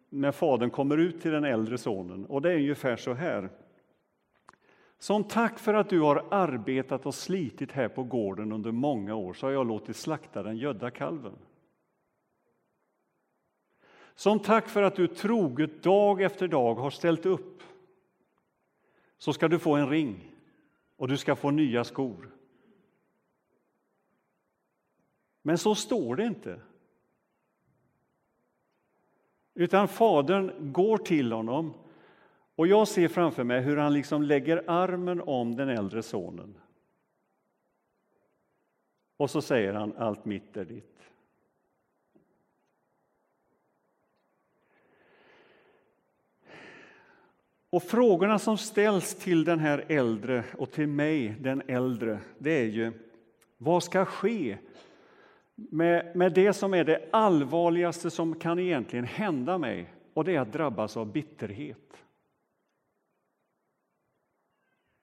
när 0.10 0.32
fadern 0.32 0.69
kommer 0.69 0.97
ut 0.97 1.21
till 1.21 1.32
den 1.32 1.43
äldre 1.43 1.78
sonen. 1.78 2.26
Och 2.26 2.41
det 2.41 2.52
är 2.52 2.56
ungefär 2.56 2.95
så 2.95 3.13
här. 3.13 3.50
Som 5.00 5.23
tack 5.23 5.60
för 5.60 5.73
att 5.73 5.89
du 5.89 6.00
har 6.00 6.26
arbetat 6.32 7.06
och 7.06 7.15
slitit 7.15 7.71
här 7.71 7.88
på 7.88 8.04
gården 8.04 8.52
under 8.52 8.71
många 8.71 9.15
år 9.15 9.34
så 9.34 9.45
har 9.45 9.52
jag 9.52 9.67
låtit 9.67 9.95
slakta 9.95 10.43
den 10.43 10.58
gödda 10.58 10.91
kalven. 10.91 11.36
Som 14.17 14.39
tack 14.39 14.69
för 14.69 14.84
att 14.84 14.95
du 14.95 15.08
troget 15.08 15.84
dag 15.84 16.21
efter 16.21 16.47
dag 16.47 16.75
har 16.75 16.89
ställt 16.89 17.25
upp 17.25 17.63
så 19.17 19.34
ska 19.34 19.47
du 19.47 19.60
få 19.60 19.75
en 19.75 19.89
ring 19.89 20.32
och 20.95 21.08
du 21.08 21.17
ska 21.17 21.36
få 21.36 21.51
nya 21.51 21.84
skor. 21.84 22.32
Men 25.41 25.58
så 25.58 25.75
står 25.75 26.15
det 26.15 26.25
inte. 26.25 26.62
Utan 29.53 29.88
fadern 29.88 30.73
går 30.73 30.97
till 30.97 31.32
honom 31.32 31.73
och 32.56 32.67
jag 32.67 32.88
ser 32.88 33.08
framför 33.08 33.43
mig 33.43 33.62
hur 33.62 33.77
han 33.77 33.93
liksom 33.93 34.23
lägger 34.23 34.63
armen 34.67 35.21
om 35.21 35.56
den 35.56 35.69
äldre 35.69 36.03
sonen. 36.03 36.58
Och 39.17 39.30
så 39.30 39.41
säger 39.41 39.73
han 39.73 39.93
allt 39.97 40.25
mitt 40.25 40.58
är 40.58 40.65
ditt. 40.65 40.97
Och 47.69 47.84
frågorna 47.84 48.39
som 48.39 48.58
ställs 48.58 49.15
till 49.15 49.43
den 49.43 49.60
här 49.60 49.86
äldre 49.88 50.43
och 50.58 50.71
till 50.71 50.88
mig, 50.88 51.36
den 51.39 51.62
äldre, 51.67 52.19
det 52.38 52.51
är 52.51 52.65
ju 52.65 52.91
vad 53.58 53.84
ska 53.84 54.06
ske 54.06 54.58
med, 55.56 56.15
med 56.15 56.34
det 56.34 56.53
som 56.53 56.73
är 56.73 56.84
det 56.84 57.10
allvarligaste 57.12 58.10
som 58.10 58.39
kan 58.39 58.60
egentligen 58.60 59.06
hända 59.06 59.58
mig 59.58 59.93
och 60.13 60.23
det 60.23 60.36
är 60.36 60.39
att 60.39 60.53
drabbas 60.53 60.97
av 60.97 61.12
bitterhet. 61.12 62.03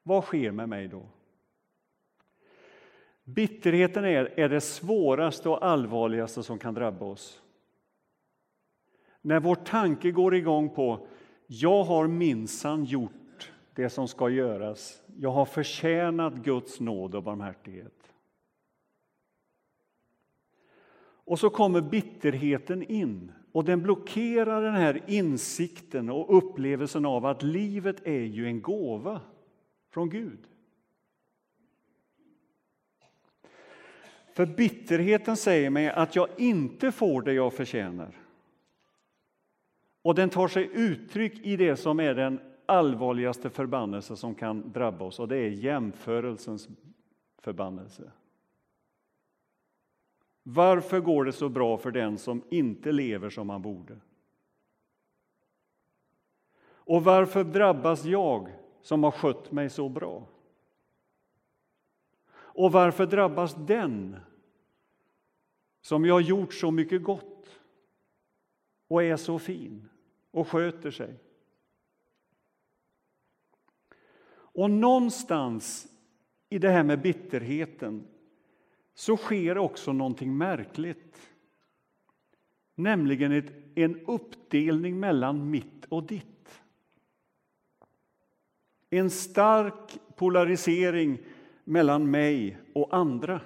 Vad 0.03 0.25
sker 0.25 0.51
med 0.51 0.69
mig 0.69 0.89
då? 0.89 1.07
Bitterheten 3.25 4.05
är, 4.05 4.41
är 4.41 4.49
det 4.49 4.61
svåraste 4.61 5.49
och 5.49 5.67
allvarligaste 5.67 6.43
som 6.43 6.59
kan 6.59 6.75
drabba 6.75 7.05
oss. 7.05 7.43
När 9.21 9.41
vår 9.41 9.55
tanke 9.55 10.11
går 10.11 10.35
igång 10.35 10.71
på 10.75 11.07
jag 11.47 11.85
har 11.85 12.07
minsann 12.07 12.85
gjort 12.85 13.53
det 13.75 13.91
som 13.91 14.09
ska 14.09 14.29
göras. 14.29 15.03
Jag 15.17 15.31
har 15.31 15.45
förtjänat 15.45 16.35
Guds 16.35 16.81
nåd 16.81 17.15
och 17.15 17.23
barmhärtighet. 17.23 18.13
Och 21.27 21.39
så 21.39 21.51
kommer 21.51 21.81
bitterheten 21.81 22.83
in 22.83 23.33
och 23.53 23.65
den 23.65 23.83
blockerar 23.83 24.63
den 24.63 24.75
här 24.75 25.03
insikten 25.07 26.11
och 26.11 26.37
upplevelsen 26.37 27.07
av 27.07 27.27
att 27.27 27.43
livet 27.43 28.07
är 28.07 28.21
ju 28.21 28.47
en 28.47 28.63
gåva 28.63 29.21
från 29.91 30.11
Gud. 30.11 30.39
För 34.33 34.47
bitterheten 34.47 35.37
säger 35.37 35.71
mig 35.71 35.89
att 35.89 36.17
jag 36.17 36.29
inte 36.39 36.93
får 36.93 37.23
det 37.23 37.33
jag 37.33 37.53
förtjänar. 37.53 38.24
Och 40.05 40.15
den 40.15 40.31
tar 40.31 40.49
sig 40.49 40.71
uttryck 40.73 41.39
i 41.47 41.57
det 41.57 41.77
som 41.77 42.01
är 42.01 42.15
den 42.15 42.41
allvarligaste 42.67 43.51
förbannelse 43.51 44.17
som 44.17 44.35
kan 44.35 44.73
drabba 44.73 45.05
oss 45.05 45.21
och 45.21 45.29
det 45.29 45.37
är 45.37 45.49
jämförelsens 45.49 46.69
förbannelse. 47.39 48.13
Varför 50.43 51.01
går 51.01 51.25
det 51.25 51.33
så 51.33 51.49
bra 51.49 51.77
för 51.77 51.91
den 51.91 52.19
som 52.19 52.43
inte 52.51 52.93
lever 52.93 53.31
som 53.31 53.51
han 53.51 53.63
borde? 53.63 53.97
Och 56.65 57.05
varför 57.05 57.45
drabbas 57.45 58.05
jag 58.05 58.53
som 58.83 59.05
har 59.05 59.11
skött 59.11 59.53
mig 59.53 59.71
så 59.71 59.89
bra? 59.89 60.27
Och 62.35 62.73
varför 62.73 63.07
drabbas 63.07 63.55
den 63.55 64.17
som 65.81 66.05
jag 66.05 66.15
har 66.15 66.21
gjort 66.21 66.55
så 66.55 66.71
mycket 66.71 67.03
gott 67.03 67.61
och 68.89 69.03
är 69.03 69.17
så 69.17 69.39
fin 69.39 69.89
och 70.35 70.49
sköter 70.49 70.91
sig? 70.91 71.15
Och 74.37 74.71
någonstans 74.71 75.87
i 76.49 76.59
det 76.59 76.71
här 76.71 76.83
med 76.83 77.01
bitterheten 77.01 78.07
så 78.95 79.17
sker 79.17 79.59
också 79.59 79.93
någonting 79.93 80.37
märkligt. 80.37 81.31
Nämligen 82.75 83.33
ett, 83.33 83.53
en 83.75 84.07
uppdelning 84.07 85.01
mellan 85.01 85.51
mitt 85.51 85.85
och 85.89 86.07
ditt. 86.07 86.63
En 88.91 89.11
stark 89.11 89.99
polarisering 90.17 91.19
mellan 91.65 92.11
mig 92.11 92.59
och 92.75 92.97
andra. 92.97 93.41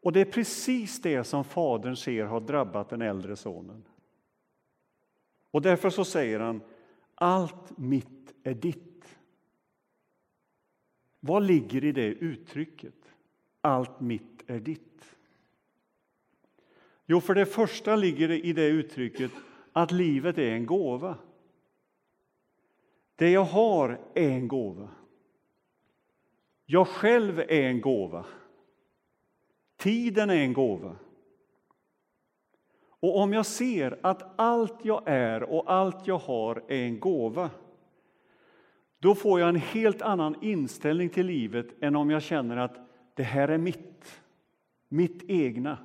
Och 0.00 0.12
det 0.12 0.20
är 0.20 0.32
precis 0.32 1.02
det 1.02 1.24
som 1.24 1.44
fadern 1.44 1.96
ser 1.96 2.24
har 2.24 2.40
drabbat 2.40 2.88
den 2.88 3.02
äldre 3.02 3.36
sonen. 3.36 3.84
Och 5.58 5.62
därför 5.62 5.90
så 5.90 6.04
säger 6.04 6.40
han, 6.40 6.60
allt 7.14 7.78
mitt 7.78 8.34
är 8.42 8.54
ditt. 8.54 9.18
Vad 11.20 11.42
ligger 11.42 11.84
i 11.84 11.92
det 11.92 12.06
uttrycket? 12.06 12.94
Allt 13.60 14.00
mitt 14.00 14.42
är 14.46 14.60
ditt. 14.60 15.16
Jo, 17.06 17.20
för 17.20 17.34
det 17.34 17.46
första 17.46 17.96
ligger 17.96 18.28
det 18.28 18.46
i 18.46 18.52
det 18.52 18.66
uttrycket 18.66 19.30
att 19.72 19.92
livet 19.92 20.38
är 20.38 20.50
en 20.50 20.66
gåva. 20.66 21.18
Det 23.16 23.30
jag 23.30 23.44
har 23.44 24.00
är 24.14 24.30
en 24.30 24.48
gåva. 24.48 24.88
Jag 26.66 26.88
själv 26.88 27.38
är 27.38 27.62
en 27.62 27.80
gåva. 27.80 28.26
Tiden 29.76 30.30
är 30.30 30.36
en 30.36 30.52
gåva. 30.52 30.96
Och 33.00 33.18
om 33.18 33.32
jag 33.32 33.46
ser 33.46 33.98
att 34.02 34.34
allt 34.36 34.84
jag 34.84 35.02
är 35.06 35.42
och 35.42 35.72
allt 35.72 36.06
jag 36.06 36.18
har 36.18 36.62
är 36.68 36.84
en 36.84 37.00
gåva 37.00 37.50
då 38.98 39.14
får 39.14 39.40
jag 39.40 39.48
en 39.48 39.56
helt 39.56 40.02
annan 40.02 40.36
inställning 40.42 41.08
till 41.08 41.26
livet 41.26 41.66
än 41.80 41.96
om 41.96 42.10
jag 42.10 42.22
känner 42.22 42.56
att 42.56 42.76
det 43.14 43.22
här 43.22 43.48
är 43.48 43.58
mitt, 43.58 44.22
mitt 44.88 45.22
egna. 45.30 45.78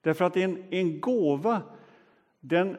Därför 0.00 0.24
att 0.24 0.36
en, 0.36 0.64
en 0.70 1.00
gåva, 1.00 1.62
den 2.40 2.76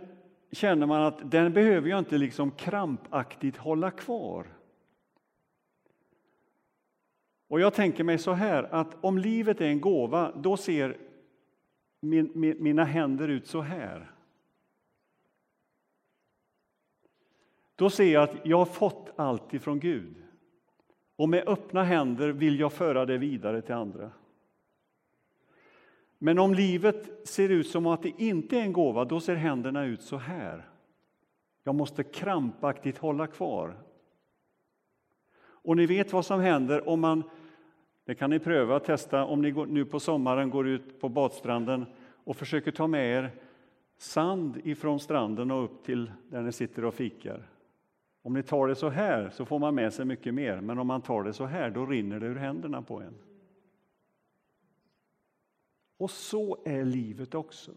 känner 0.51 0.85
man 0.85 1.01
att 1.01 1.31
den 1.31 1.53
behöver 1.53 1.89
jag 1.89 1.99
inte 1.99 2.17
liksom 2.17 2.51
krampaktigt 2.51 3.57
hålla 3.57 3.91
kvar. 3.91 4.47
Och 7.47 7.59
jag 7.59 7.73
tänker 7.73 8.03
mig 8.03 8.17
så 8.17 8.31
här 8.31 8.63
att 8.63 8.97
om 9.01 9.17
livet 9.17 9.61
är 9.61 9.65
en 9.65 9.81
gåva, 9.81 10.31
då 10.35 10.57
ser 10.57 10.97
min, 12.03 12.31
min, 12.33 12.63
mina 12.63 12.83
händer 12.83 13.27
ut 13.27 13.47
så 13.47 13.61
här. 13.61 14.11
Då 17.75 17.89
ser 17.89 18.13
jag 18.13 18.23
att 18.23 18.45
jag 18.45 18.57
har 18.57 18.65
fått 18.65 19.13
allt 19.15 19.53
ifrån 19.53 19.79
Gud. 19.79 20.15
Och 21.15 21.29
med 21.29 21.47
öppna 21.47 21.83
händer 21.83 22.29
vill 22.29 22.59
jag 22.59 22.73
föra 22.73 23.05
det 23.05 23.17
vidare 23.17 23.61
till 23.61 23.75
andra. 23.75 24.11
Men 26.17 26.39
om 26.39 26.53
livet 26.53 27.27
ser 27.27 27.49
ut 27.49 27.67
som 27.67 27.87
att 27.87 28.03
det 28.03 28.13
inte 28.17 28.57
är 28.57 28.61
en 28.61 28.73
gåva, 28.73 29.05
då 29.05 29.19
ser 29.19 29.35
händerna 29.35 29.85
ut 29.85 30.01
så 30.01 30.17
här. 30.17 30.69
Jag 31.63 31.75
måste 31.75 32.03
krampaktigt 32.03 32.97
hålla 32.97 33.27
kvar 33.27 33.77
Och 35.63 35.77
ni 35.77 35.85
vet 35.85 36.13
vad 36.13 36.25
som 36.25 36.39
händer 36.39 36.89
om 36.89 36.99
man, 36.99 37.23
det 38.05 38.15
kan 38.15 38.29
ni 38.29 38.39
pröva 38.39 38.75
att 38.75 38.83
testa 38.83 39.25
om 39.25 39.41
ni 39.41 39.51
nu 39.51 39.85
på 39.85 39.99
sommaren 39.99 40.49
går 40.49 40.67
ut 40.67 40.99
på 40.99 41.09
badstranden 41.09 41.85
och 42.23 42.35
försöker 42.35 42.71
ta 42.71 42.87
med 42.87 43.17
er 43.17 43.31
sand 43.97 44.61
ifrån 44.63 44.99
stranden 44.99 45.51
och 45.51 45.63
upp 45.63 45.83
till 45.83 46.11
där 46.29 46.41
ni 46.41 46.51
sitter 46.51 46.85
och 46.85 46.93
fikar. 46.93 47.49
Om 48.21 48.33
ni 48.33 48.43
tar 48.43 48.67
det 48.67 48.75
så 48.75 48.89
här 48.89 49.29
så 49.29 49.45
får 49.45 49.59
man 49.59 49.75
med 49.75 49.93
sig 49.93 50.05
mycket 50.05 50.33
mer, 50.33 50.61
men 50.61 50.79
om 50.79 50.87
man 50.87 51.01
tar 51.01 51.23
det 51.23 51.33
så 51.33 51.45
här 51.45 51.69
då 51.69 51.85
rinner 51.85 52.19
det 52.19 52.25
ur 52.25 52.35
händerna 52.35 52.81
på 52.81 53.01
en. 53.01 53.13
Och 55.97 56.11
så 56.11 56.57
är 56.65 56.85
livet 56.85 57.35
också. 57.35 57.71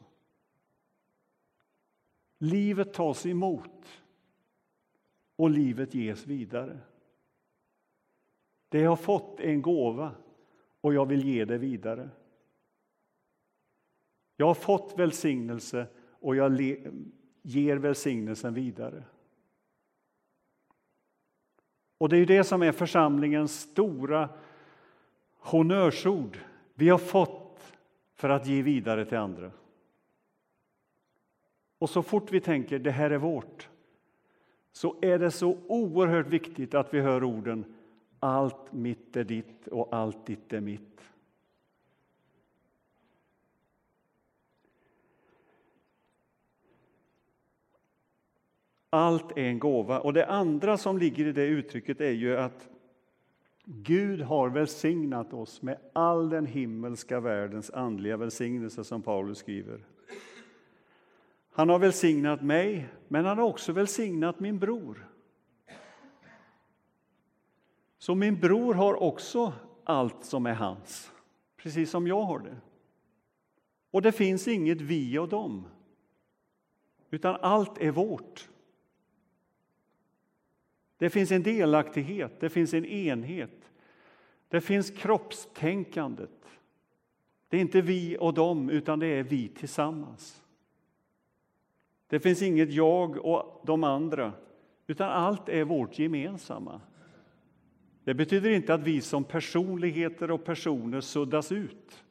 Livet 2.39 2.93
tas 2.93 3.27
emot 3.27 4.03
och 5.37 5.51
livet 5.51 5.95
ges 5.95 6.27
vidare. 6.27 6.79
Det 8.69 8.81
jag 8.81 8.91
har 8.91 8.97
fått 8.97 9.41
är 9.41 9.49
en 9.49 9.63
gåva 9.63 10.15
och 10.81 10.95
jag 10.95 11.07
vill 11.07 11.25
ge 11.25 11.45
det 11.45 11.59
vidare. 11.59 12.09
Jag 14.37 14.47
har 14.47 14.55
fått 14.55 14.95
välsignelse 14.97 15.87
och 16.21 16.37
jag 16.37 16.61
ger 17.43 17.77
välsignelsen 17.77 18.55
vidare. 18.55 19.05
Och 21.99 22.09
det 22.09 22.17
är 22.17 22.27
det 22.27 22.45
som 22.45 22.63
är 22.63 22.73
församlingens 22.73 23.61
stora 23.61 24.29
honnörsord. 25.39 26.39
Vi 26.75 26.89
har 26.89 26.99
fått 26.99 27.75
för 28.15 28.29
att 28.29 28.47
ge 28.47 28.63
vidare 28.63 29.05
till 29.05 29.19
andra. 29.19 29.51
Och 31.79 31.91
så 31.91 32.03
fort 32.03 32.33
vi 32.33 32.41
tänker 32.41 32.79
det 32.79 32.91
här 32.91 33.11
är 33.11 33.19
vårt 33.19 33.69
så 34.73 34.97
är 35.03 35.19
det 35.19 35.31
så 35.31 35.59
oerhört 35.67 36.27
viktigt 36.27 36.75
att 36.75 36.95
vi 36.95 37.01
hör 37.01 37.25
orden 37.25 37.76
allt 38.21 38.73
mitt 38.73 39.17
är 39.17 39.25
ditt 39.25 39.69
och 39.69 39.95
allt 39.95 40.27
ditt 40.27 40.53
är 40.53 40.61
mitt. 40.61 41.01
Allt 48.91 49.33
är 49.33 49.45
en 49.45 49.59
gåva. 49.59 50.01
Och 50.01 50.13
det 50.13 50.27
andra 50.27 50.79
som 50.79 50.99
ligger 50.99 51.27
i 51.27 51.33
det 51.33 51.47
uttrycket 51.47 52.01
är 52.01 52.11
ju 52.11 52.37
att 52.37 52.69
Gud 53.65 54.21
har 54.21 54.49
välsignat 54.49 55.33
oss 55.33 55.63
med 55.63 55.79
all 55.93 56.31
den 56.31 56.47
himmelska 56.47 57.21
världens 57.21 57.71
andliga 57.71 58.17
välsignelse 58.17 58.85
som 58.85 59.03
Paulus 59.03 59.39
skriver. 59.39 59.81
Han 61.51 61.69
har 61.69 61.79
välsignat 61.79 62.43
mig, 62.43 62.89
men 63.09 63.25
han 63.25 63.39
har 63.39 63.45
också 63.45 63.73
välsignat 63.73 64.41
min 64.41 64.59
bror. 64.59 65.07
Så 68.07 68.15
min 68.15 68.41
bror 68.41 68.75
har 68.75 69.03
också 69.03 69.53
allt 69.85 70.25
som 70.25 70.47
är 70.47 70.55
hans, 70.55 71.13
precis 71.57 71.91
som 71.91 72.07
jag 72.07 72.23
har 72.23 72.39
det. 72.39 72.57
Och 73.91 74.03
det 74.03 74.13
finns 74.13 74.49
inget 74.49 74.81
vi 74.81 75.19
och 75.19 75.29
dem, 75.29 75.67
utan 77.11 77.37
allt 77.41 77.79
är 77.79 77.91
vårt. 77.91 78.49
Det 80.97 81.11
finns 81.11 81.31
en 81.31 81.43
delaktighet, 81.43 82.41
det 82.41 82.51
finns 82.51 82.75
en 82.75 82.85
enhet. 82.85 83.71
Det 84.49 84.61
finns 84.61 84.91
kroppstänkandet. 84.91 86.59
Det 87.49 87.57
är 87.57 87.61
inte 87.61 87.81
vi 87.81 88.17
och 88.21 88.35
dem, 88.35 88.71
utan 88.71 88.99
det 88.99 89.07
är 89.07 89.23
vi 89.23 89.49
tillsammans. 89.49 90.43
Det 92.07 92.21
finns 92.21 92.43
inget 92.43 92.73
jag 92.73 93.17
och 93.17 93.63
de 93.65 93.85
andra, 93.85 94.33
utan 94.87 95.11
allt 95.11 95.49
är 95.49 95.65
vårt 95.65 95.99
gemensamma. 95.99 96.81
Det 98.07 98.15
betyder 98.15 98.51
inte 98.51 98.75
att 98.75 98.83
vi 98.83 99.01
som 99.01 99.25
personligheter 99.25 100.31
och 100.31 100.45
personer 100.45 101.01
suddas 101.01 101.53
ut. 101.53 102.05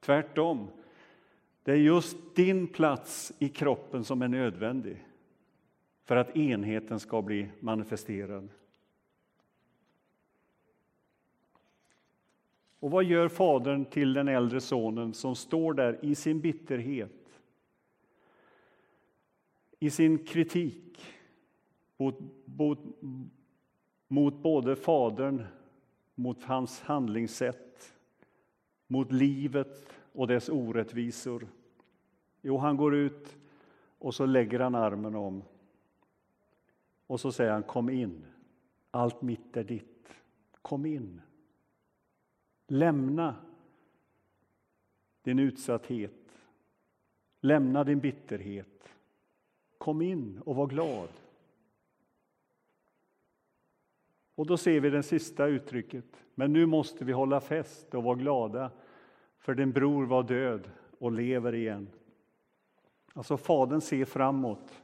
Tvärtom. 0.00 0.68
Det 1.62 1.72
är 1.72 1.76
just 1.76 2.16
din 2.34 2.66
plats 2.66 3.32
i 3.38 3.48
kroppen 3.48 4.04
som 4.04 4.22
är 4.22 4.28
nödvändig 4.28 5.04
för 6.04 6.16
att 6.16 6.36
enheten 6.36 7.00
ska 7.00 7.22
bli 7.22 7.48
manifesterad. 7.60 8.48
Och 12.80 12.90
vad 12.90 13.04
gör 13.04 13.28
fadern 13.28 13.84
till 13.84 14.12
den 14.12 14.28
äldre 14.28 14.60
sonen 14.60 15.14
som 15.14 15.36
står 15.36 15.74
där 15.74 15.98
i 16.02 16.14
sin 16.14 16.40
bitterhet, 16.40 17.40
i 19.78 19.90
sin 19.90 20.24
kritik 20.24 21.14
mot, 21.96 22.18
mot, 22.44 22.78
mot 24.14 24.42
både 24.42 24.76
fadern, 24.76 25.44
mot 26.14 26.44
hans 26.44 26.80
handlingssätt, 26.80 27.94
mot 28.86 29.12
livet 29.12 29.92
och 30.12 30.26
dess 30.26 30.48
orättvisor? 30.48 31.48
Jo, 32.42 32.58
han 32.58 32.76
går 32.76 32.94
ut 32.94 33.36
och 33.98 34.14
så 34.14 34.26
lägger 34.26 34.60
han 34.60 34.74
armen 34.74 35.14
om 35.14 35.42
och 37.06 37.20
så 37.20 37.32
säger 37.32 37.52
han 37.52 37.62
kom 37.62 37.90
in, 37.90 38.26
allt 38.90 39.22
mitt 39.22 39.56
är 39.56 39.64
ditt. 39.64 40.08
Kom 40.62 40.86
in. 40.86 41.20
Lämna 42.66 43.36
din 45.22 45.38
utsatthet. 45.38 46.12
Lämna 47.40 47.84
din 47.84 48.00
bitterhet. 48.00 48.88
Kom 49.78 50.02
in 50.02 50.40
och 50.44 50.56
var 50.56 50.66
glad. 50.66 51.08
Och 54.34 54.46
då 54.46 54.56
ser 54.56 54.80
vi 54.80 54.90
det 54.90 55.02
sista 55.02 55.46
uttrycket. 55.46 56.04
Men 56.34 56.52
nu 56.52 56.66
måste 56.66 57.04
vi 57.04 57.12
hålla 57.12 57.40
fest 57.40 57.94
och 57.94 58.02
vara 58.02 58.16
glada, 58.16 58.70
för 59.38 59.54
din 59.54 59.72
bror 59.72 60.06
var 60.06 60.22
död 60.22 60.70
och 60.98 61.12
lever 61.12 61.54
igen. 61.54 61.88
Alltså, 63.14 63.36
Fadern 63.36 63.80
ser 63.80 64.04
framåt. 64.04 64.82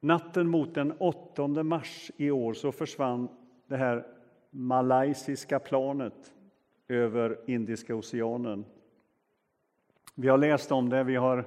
Natten 0.00 0.48
mot 0.48 0.74
den 0.74 0.92
8 0.98 1.48
mars 1.48 2.10
i 2.16 2.30
år 2.30 2.54
så 2.54 2.72
försvann 2.72 3.28
det 3.66 3.76
här 3.76 4.06
malaysiska 4.50 5.58
planet 5.58 6.34
över 6.88 7.38
Indiska 7.46 7.94
oceanen. 7.94 8.64
Vi 10.14 10.28
har 10.28 10.38
läst 10.38 10.72
om 10.72 10.88
det, 10.88 11.04
vi 11.04 11.16
har 11.16 11.46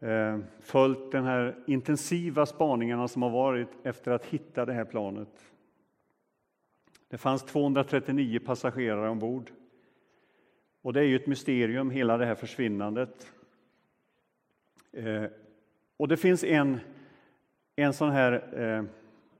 Eh, 0.00 0.38
följt 0.60 1.12
den 1.12 1.24
här 1.24 1.64
intensiva 1.66 2.46
spaningarna 2.46 3.08
som 3.08 3.22
har 3.22 3.30
varit 3.30 3.68
efter 3.82 4.10
att 4.10 4.24
hitta 4.24 4.64
det 4.64 4.72
här 4.72 4.84
planet. 4.84 5.52
Det 7.08 7.18
fanns 7.18 7.42
239 7.42 8.40
passagerare 8.44 9.10
ombord. 9.10 9.50
Och 10.82 10.92
det 10.92 11.00
är 11.00 11.04
ju 11.04 11.16
ett 11.16 11.26
mysterium, 11.26 11.90
hela 11.90 12.16
det 12.16 12.26
här 12.26 12.34
försvinnandet. 12.34 13.32
Eh, 14.92 15.24
och 15.96 16.08
det 16.08 16.16
finns 16.16 16.44
en 16.44 16.80
en 17.78 17.92
sån 17.92 18.10
här, 18.10 18.32
eh, 18.62 18.84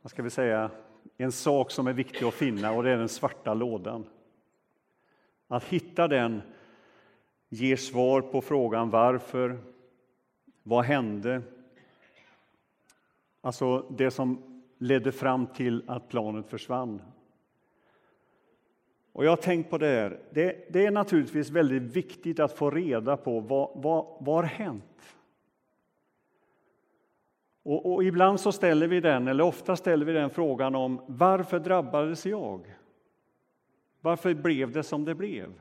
vad 0.03 0.11
ska 0.11 0.23
vi 0.23 0.31
säga, 0.31 0.71
en 1.17 1.33
sak 1.33 1.71
som 1.71 1.87
är 1.87 1.93
viktig 1.93 2.27
att 2.27 2.35
finna 2.35 2.73
och 2.73 2.83
det 2.83 2.91
är 2.91 2.97
den 2.97 3.09
svarta 3.09 3.55
lådan. 3.55 4.05
Att 5.49 5.65
hitta 5.65 6.09
den 6.09 6.43
ger 7.49 7.77
svar 7.77 8.21
på 8.21 8.41
frågan 8.41 8.91
varför, 8.91 9.59
vad 10.69 10.85
hände? 10.85 11.43
Alltså 13.41 13.79
det 13.91 14.11
som 14.11 14.63
ledde 14.79 15.13
fram 15.13 15.47
till 15.47 15.85
att 15.87 16.09
planet 16.09 16.47
försvann. 16.47 17.03
Och 19.13 19.25
jag 19.25 19.31
har 19.31 19.37
tänkt 19.37 19.71
på 19.71 19.79
det 19.79 19.87
här. 19.87 20.21
Det, 20.31 20.73
det 20.73 20.87
är 20.87 20.91
naturligtvis 20.91 21.51
väldigt 21.51 21.83
viktigt 21.83 22.41
att 22.41 22.53
få 22.53 22.71
reda 22.71 23.17
på 23.17 23.41
vad, 23.41 23.71
vad, 23.75 24.07
vad 24.21 24.37
har 24.37 24.43
hänt? 24.43 25.17
Och, 27.63 27.93
och, 27.93 28.05
ibland 28.05 28.41
så 28.41 28.53
ställer 28.53 28.89
vi 28.89 29.01
den, 29.01 29.29
eller 29.29 29.45
ofta 29.45 29.77
ställer 29.77 30.07
vi 30.07 30.13
den 30.13 30.31
frågan 30.31 30.75
om 30.75 31.01
varför 31.07 31.59
drabbades 31.59 32.27
jag? 32.27 32.75
Varför 34.01 34.35
blev 34.35 34.73
det 34.73 34.83
som 34.83 35.05
det 35.05 35.15
blev? 35.15 35.61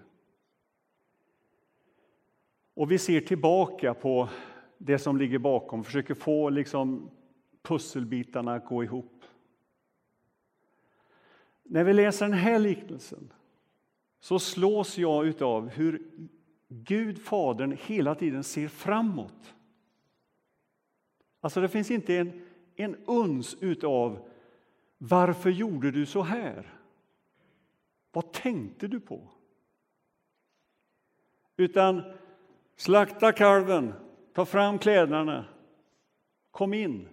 Och 2.74 2.91
vi 2.91 2.97
ser 2.97 3.22
tillbaka 3.22 3.93
på 3.93 4.30
det 4.78 5.00
som 5.00 5.18
ligger 5.18 5.40
bakom, 5.40 5.84
försöker 5.84 6.14
få 6.14 6.50
liksom 6.50 7.10
pusselbitarna 7.62 8.54
att 8.54 8.66
gå 8.66 8.84
ihop. 8.84 9.24
När 11.64 11.84
vi 11.84 11.94
läser 11.94 12.26
den 12.26 12.38
här 12.38 12.60
liknelsen 12.60 13.34
så 14.20 14.40
slås 14.40 14.98
jag 14.98 15.42
av 15.44 15.70
hur 15.70 16.02
Gud, 16.68 17.22
Fadern, 17.22 17.78
hela 17.82 18.16
tiden 18.16 18.44
ser 18.44 18.68
framåt. 18.68 19.56
Alltså 21.40 21.62
det 21.62 21.70
finns 21.70 21.92
inte 21.92 22.16
en, 22.16 22.42
en 22.76 22.96
uns 23.06 23.58
utav 23.60 24.30
varför 24.98 25.50
gjorde 25.50 25.92
du 25.92 26.06
så 26.06 26.22
här? 26.22 26.74
Vad 28.12 28.32
tänkte 28.32 28.88
du 28.88 29.00
på? 29.00 29.28
Utan 31.58 32.02
slakta 32.76 33.32
kalven, 33.32 33.94
ta 34.38 34.46
fram 34.46 34.80
kläderna, 34.80 35.46
kom 36.52 36.74
in, 36.74 37.08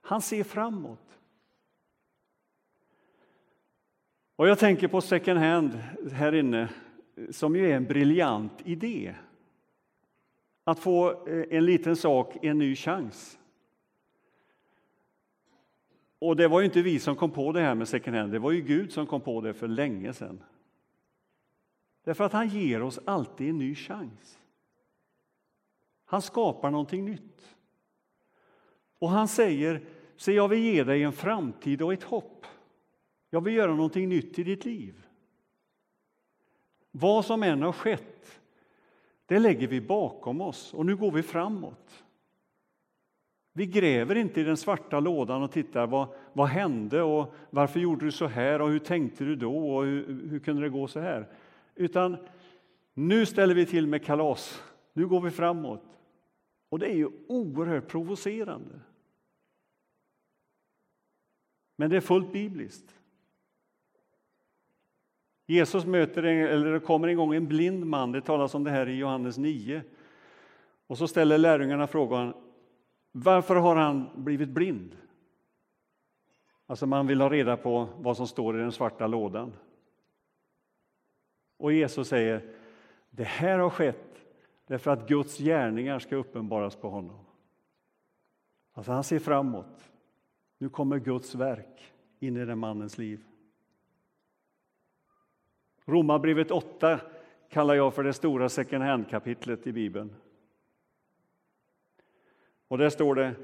Han 0.00 0.22
ser 0.22 0.44
framåt. 0.44 1.18
Och 4.36 4.48
jag 4.48 4.58
tänker 4.58 4.88
på 4.88 5.00
second 5.00 5.38
hand 5.38 5.72
här 6.12 6.34
inne, 6.34 6.68
som 7.30 7.56
ju 7.56 7.70
är 7.70 7.76
en 7.76 7.84
briljant 7.84 8.52
idé. 8.64 9.14
Att 10.64 10.78
få 10.78 11.26
eh, 11.28 11.44
en 11.50 11.64
liten 11.64 11.96
sak 11.96 12.44
en 12.44 12.58
ny 12.58 12.76
chans. 12.76 13.38
Och 16.18 16.36
det 16.36 16.48
var 16.48 16.60
ju 16.60 16.66
inte 16.66 16.82
vi 16.82 16.98
som 16.98 17.16
kom 17.16 17.30
på 17.30 17.52
det 17.52 17.60
här 17.60 17.74
med 17.74 17.88
second 17.88 18.16
hand, 18.16 18.32
det 18.32 18.38
var 18.38 18.50
ju 18.50 18.60
Gud 18.60 18.92
som 18.92 19.06
kom 19.06 19.20
på 19.20 19.40
det 19.40 19.54
för 19.54 19.68
länge 19.68 20.12
sedan. 20.12 20.42
Därför 22.04 22.24
att 22.24 22.32
han 22.32 22.48
ger 22.48 22.82
oss 22.82 23.00
alltid 23.04 23.50
en 23.50 23.58
ny 23.58 23.74
chans. 23.74 24.39
Han 26.10 26.22
skapar 26.22 26.70
någonting 26.70 27.04
nytt. 27.04 27.56
Och 28.98 29.10
han 29.10 29.28
säger, 29.28 29.82
se 30.16 30.32
jag 30.32 30.48
vill 30.48 30.58
ge 30.58 30.84
dig 30.84 31.02
en 31.02 31.12
framtid 31.12 31.82
och 31.82 31.92
ett 31.92 32.02
hopp. 32.02 32.46
Jag 33.30 33.44
vill 33.44 33.54
göra 33.54 33.74
någonting 33.74 34.08
nytt 34.08 34.38
i 34.38 34.42
ditt 34.42 34.64
liv. 34.64 35.06
Vad 36.90 37.24
som 37.24 37.42
än 37.42 37.62
har 37.62 37.72
skett, 37.72 38.40
det 39.26 39.38
lägger 39.38 39.68
vi 39.68 39.80
bakom 39.80 40.40
oss 40.40 40.74
och 40.74 40.86
nu 40.86 40.96
går 40.96 41.10
vi 41.10 41.22
framåt. 41.22 42.04
Vi 43.52 43.66
gräver 43.66 44.14
inte 44.14 44.40
i 44.40 44.44
den 44.44 44.56
svarta 44.56 45.00
lådan 45.00 45.42
och 45.42 45.52
tittar 45.52 45.86
vad, 45.86 46.08
vad 46.32 46.48
hände 46.48 47.02
och 47.02 47.34
varför 47.50 47.80
gjorde 47.80 48.04
du 48.04 48.12
så 48.12 48.26
här 48.26 48.60
och 48.60 48.68
hur 48.68 48.78
tänkte 48.78 49.24
du 49.24 49.36
då 49.36 49.76
och 49.76 49.84
hur, 49.84 50.28
hur 50.30 50.38
kunde 50.38 50.62
det 50.62 50.68
gå 50.68 50.86
så 50.86 51.00
här? 51.00 51.28
Utan 51.74 52.16
nu 52.94 53.26
ställer 53.26 53.54
vi 53.54 53.66
till 53.66 53.86
med 53.86 54.04
kalas. 54.04 54.62
Nu 54.92 55.06
går 55.06 55.20
vi 55.20 55.30
framåt. 55.30 55.89
Och 56.70 56.78
det 56.78 56.86
är 56.86 56.94
ju 56.94 57.10
oerhört 57.28 57.88
provocerande. 57.88 58.80
Men 61.76 61.90
det 61.90 61.96
är 61.96 62.00
fullt 62.00 62.32
bibliskt. 62.32 62.94
Jesus 65.46 65.84
möter, 65.84 66.22
eller 66.22 66.72
det 66.72 66.80
kommer 66.80 67.08
en 67.08 67.16
gång 67.16 67.34
en 67.34 67.48
blind 67.48 67.86
man, 67.86 68.12
det 68.12 68.20
talas 68.20 68.54
om 68.54 68.64
det 68.64 68.70
här 68.70 68.88
i 68.88 68.96
Johannes 68.96 69.38
9. 69.38 69.82
Och 70.86 70.98
så 70.98 71.08
ställer 71.08 71.38
lärjungarna 71.38 71.86
frågan, 71.86 72.34
varför 73.12 73.56
har 73.56 73.76
han 73.76 74.08
blivit 74.14 74.48
blind? 74.48 74.96
Alltså 76.66 76.86
man 76.86 77.06
vill 77.06 77.20
ha 77.20 77.30
reda 77.30 77.56
på 77.56 77.88
vad 77.98 78.16
som 78.16 78.26
står 78.26 78.56
i 78.56 78.60
den 78.60 78.72
svarta 78.72 79.06
lådan. 79.06 79.52
Och 81.56 81.72
Jesus 81.72 82.08
säger, 82.08 82.54
det 83.10 83.24
här 83.24 83.58
har 83.58 83.70
skett 83.70 84.09
därför 84.70 84.90
att 84.90 85.08
Guds 85.08 85.38
gärningar 85.38 85.98
ska 85.98 86.16
uppenbaras 86.16 86.76
på 86.76 86.88
honom. 86.88 87.18
Alltså 88.72 88.92
han 88.92 89.04
ser 89.04 89.18
framåt. 89.18 89.90
Nu 90.58 90.68
kommer 90.68 90.98
Guds 90.98 91.34
verk 91.34 91.92
in 92.18 92.36
i 92.36 92.44
den 92.44 92.58
mannens 92.58 92.98
liv. 92.98 93.24
Romarbrevet 95.84 96.50
8 96.50 97.00
kallar 97.48 97.74
jag 97.74 97.94
för 97.94 98.04
det 98.04 98.12
stora 98.12 98.48
second 98.48 98.84
hand-kapitlet 98.84 99.66
i 99.66 99.72
Bibeln. 99.72 100.14
Och 102.68 102.78
där 102.78 102.90
står 102.90 103.14
det 103.14 103.34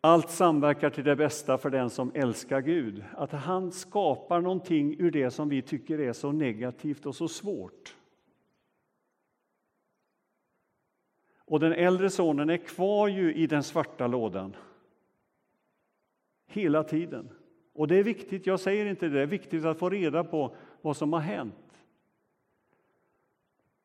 allt 0.00 0.30
samverkar 0.30 0.90
till 0.90 1.04
det 1.04 1.16
bästa 1.16 1.58
för 1.58 1.70
den 1.70 1.90
som 1.90 2.12
älskar 2.14 2.60
Gud. 2.60 3.04
Att 3.16 3.32
han 3.32 3.72
skapar 3.72 4.40
någonting 4.40 5.00
ur 5.00 5.10
det 5.10 5.30
som 5.30 5.48
vi 5.48 5.62
tycker 5.62 6.00
är 6.00 6.12
så 6.12 6.32
negativt 6.32 7.06
och 7.06 7.14
så 7.14 7.28
svårt. 7.28 7.96
Och 11.52 11.60
den 11.60 11.72
äldre 11.72 12.10
sonen 12.10 12.50
är 12.50 12.56
kvar 12.56 13.08
ju 13.08 13.34
i 13.34 13.46
den 13.46 13.62
svarta 13.62 14.06
lådan. 14.06 14.56
Hela 16.46 16.84
tiden. 16.84 17.28
Och 17.72 17.88
det 17.88 17.96
är 17.96 18.02
viktigt, 18.02 18.46
jag 18.46 18.60
säger 18.60 18.86
inte 18.86 19.08
det, 19.08 19.14
det 19.14 19.20
är 19.20 19.26
viktigt 19.26 19.64
att 19.64 19.78
få 19.78 19.90
reda 19.90 20.24
på 20.24 20.56
vad 20.82 20.96
som 20.96 21.12
har 21.12 21.20
hänt. 21.20 21.84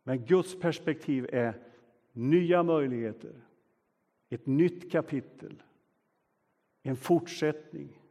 Men 0.04 0.26
Guds 0.26 0.60
perspektiv 0.60 1.30
är 1.34 1.54
nya 2.12 2.64
möjligheter, 2.64 3.34
ett 4.30 4.46
nytt 4.46 4.92
kapitel, 4.92 5.64
en 6.84 6.96
fortsättning. 6.96 8.02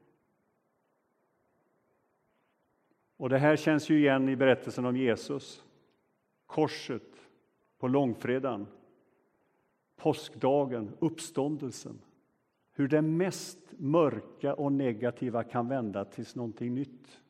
Och 3.16 3.28
det 3.28 3.38
här 3.38 3.56
känns 3.56 3.90
ju 3.90 3.98
igen 3.98 4.28
i 4.28 4.36
berättelsen 4.36 4.84
om 4.84 4.96
Jesus. 4.96 5.64
Korset 6.46 7.28
på 7.78 7.88
långfredagen, 7.88 8.66
påskdagen, 9.96 10.92
uppståndelsen. 10.98 11.98
Hur 12.72 12.88
det 12.88 13.02
mest 13.02 13.58
mörka 13.78 14.54
och 14.54 14.72
negativa 14.72 15.44
kan 15.44 15.68
vända 15.68 16.04
till 16.04 16.26
någonting 16.34 16.74
nytt 16.74 17.20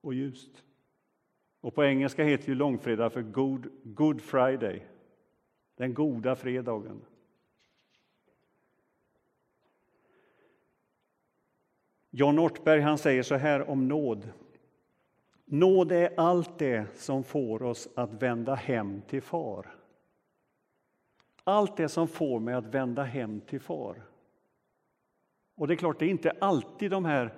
och 0.00 0.14
ljust. 0.14 0.64
Och 1.60 1.74
på 1.74 1.84
engelska 1.84 2.24
heter 2.24 2.48
ju 2.48 2.54
långfredag 2.54 3.12
för 3.12 3.22
Good, 3.22 3.68
Good 3.82 4.20
Friday, 4.20 4.86
den 5.76 5.94
goda 5.94 6.36
fredagen. 6.36 7.00
John 12.10 12.38
Ortberg 12.38 12.80
han 12.80 12.98
säger 12.98 13.22
så 13.22 13.34
här 13.34 13.70
om 13.70 13.88
nåd. 13.88 14.32
Nåd 15.44 15.92
är 15.92 16.12
allt 16.16 16.58
det 16.58 16.98
som 16.98 17.24
får 17.24 17.62
oss 17.62 17.88
att 17.94 18.22
vända 18.22 18.54
hem 18.54 19.02
till 19.08 19.22
far. 19.22 19.81
Allt 21.44 21.76
det 21.76 21.88
som 21.88 22.08
får 22.08 22.40
mig 22.40 22.54
att 22.54 22.74
vända 22.74 23.02
hem 23.02 23.40
till 23.40 23.60
far. 23.60 24.02
Och 25.54 25.68
det 25.68 25.74
är 25.74 25.76
klart, 25.76 25.98
det 25.98 26.06
är 26.06 26.10
inte 26.10 26.30
alltid 26.30 26.90
de 26.90 27.04
här 27.04 27.34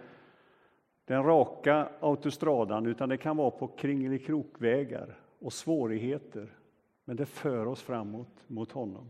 den 1.05 1.23
raka 1.23 1.89
autostradan, 2.01 2.87
utan 2.87 3.09
det 3.09 3.17
kan 3.17 3.37
vara 3.37 3.51
på 3.51 3.69
kringelikrokvägar 3.69 5.19
och 5.39 5.53
svårigheter. 5.53 6.59
Men 7.05 7.17
det 7.17 7.27
för 7.27 7.67
oss 7.67 7.83
framåt 7.83 8.45
mot 8.47 8.73
honom. 8.73 9.09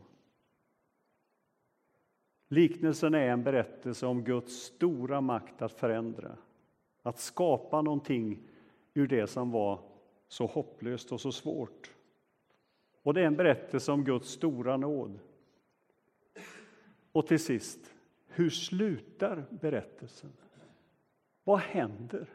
Liknelsen 2.49 3.15
är 3.15 3.29
en 3.29 3.43
berättelse 3.43 4.07
om 4.07 4.25
Guds 4.25 4.53
stora 4.53 5.21
makt 5.21 5.63
att 5.63 5.73
förändra, 5.73 6.37
att 7.03 7.19
skapa 7.19 7.83
någonting 7.83 8.39
ur 8.95 9.07
det 9.07 9.27
som 9.27 9.51
var 9.51 9.79
så 10.29 10.47
hopplöst 10.47 11.13
och 11.13 11.21
så 11.21 11.33
svårt. 11.33 11.94
Och 13.05 13.15
det 13.15 13.21
är 13.21 13.27
en 13.27 13.37
berättelse 13.37 13.93
om 13.93 14.05
Guds 14.05 14.29
stora 14.29 14.77
nåd. 14.77 15.19
Och 17.13 17.27
till 17.27 17.39
sist, 17.39 17.95
hur 18.27 18.51
slutar 18.51 19.45
berättelsen? 19.51 20.33
Vad 21.45 21.59
händer? 21.59 22.29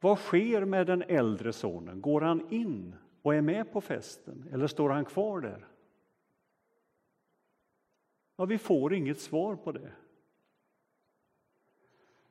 Vad 0.00 0.18
sker 0.18 0.64
med 0.64 0.86
den 0.86 1.02
äldre 1.02 1.52
sonen? 1.52 2.00
Går 2.00 2.20
han 2.20 2.52
in 2.52 2.94
och 3.22 3.34
är 3.34 3.40
med 3.40 3.72
på 3.72 3.80
festen 3.80 4.48
eller 4.52 4.66
står 4.66 4.90
han 4.90 5.04
kvar 5.04 5.40
där? 5.40 5.66
Ja, 8.36 8.44
vi 8.44 8.58
får 8.58 8.94
inget 8.94 9.20
svar 9.20 9.56
på 9.56 9.72
det. 9.72 9.92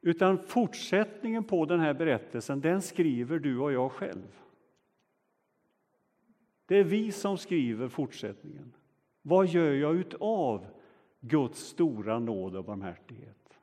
Utan 0.01 0.39
fortsättningen 0.39 1.43
på 1.43 1.65
den 1.65 1.79
här 1.79 1.93
berättelsen, 1.93 2.61
den 2.61 2.81
skriver 2.81 3.39
du 3.39 3.59
och 3.59 3.71
jag 3.71 3.91
själv. 3.91 4.42
Det 6.65 6.75
är 6.75 6.83
vi 6.83 7.11
som 7.11 7.37
skriver 7.37 7.87
fortsättningen. 7.87 8.73
Vad 9.21 9.47
gör 9.47 9.73
jag 9.73 9.95
utav 9.95 10.65
Guds 11.19 11.59
stora 11.59 12.19
nåd 12.19 12.55
och 12.55 12.65
barmhärtighet? 12.65 13.59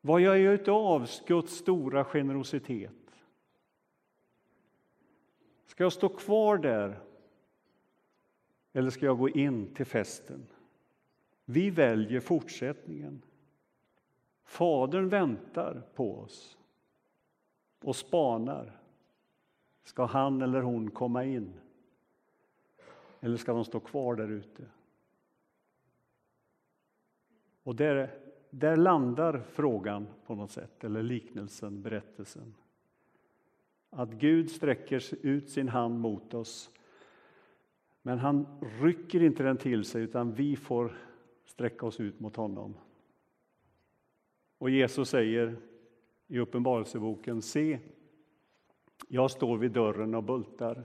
Vad 0.00 0.20
gör 0.20 0.34
jag 0.34 0.54
utav 0.54 1.08
Guds 1.26 1.52
stora 1.52 2.04
generositet? 2.04 2.92
Ska 5.66 5.82
jag 5.84 5.92
stå 5.92 6.08
kvar 6.08 6.58
där 6.58 7.00
eller 8.72 8.90
ska 8.90 9.06
jag 9.06 9.18
gå 9.18 9.28
in 9.28 9.74
till 9.74 9.86
festen? 9.86 10.46
Vi 11.44 11.70
väljer 11.70 12.20
fortsättningen. 12.20 13.22
Fadern 14.44 15.08
väntar 15.08 15.82
på 15.94 16.18
oss 16.18 16.58
och 17.80 17.96
spanar. 17.96 18.80
Ska 19.88 20.04
han 20.04 20.42
eller 20.42 20.62
hon 20.62 20.90
komma 20.90 21.24
in? 21.24 21.52
Eller 23.20 23.36
ska 23.36 23.52
de 23.52 23.64
stå 23.64 23.80
kvar 23.80 24.14
där 24.14 24.28
ute? 24.28 24.64
Och 27.62 27.76
där 27.76 28.10
där 28.50 28.76
landar 28.76 29.42
frågan 29.52 30.06
på 30.26 30.34
något 30.34 30.50
sätt, 30.50 30.84
eller 30.84 31.02
liknelsen, 31.02 31.82
berättelsen. 31.82 32.54
Att 33.90 34.12
Gud 34.12 34.50
sträcker 34.50 35.14
ut 35.22 35.50
sin 35.50 35.68
hand 35.68 36.00
mot 36.00 36.34
oss, 36.34 36.70
men 38.02 38.18
han 38.18 38.46
rycker 38.80 39.22
inte 39.22 39.42
den 39.42 39.56
till 39.56 39.84
sig, 39.84 40.02
utan 40.02 40.32
vi 40.32 40.56
får 40.56 40.98
sträcka 41.44 41.86
oss 41.86 42.00
ut 42.00 42.20
mot 42.20 42.36
honom. 42.36 42.74
Och 44.58 44.70
Jesus 44.70 45.08
säger 45.08 45.56
i 46.26 46.38
Uppenbarelseboken, 46.38 47.42
se, 47.42 47.78
jag 49.08 49.30
står 49.30 49.58
vid 49.58 49.72
dörren 49.72 50.14
och 50.14 50.24
bultar. 50.24 50.84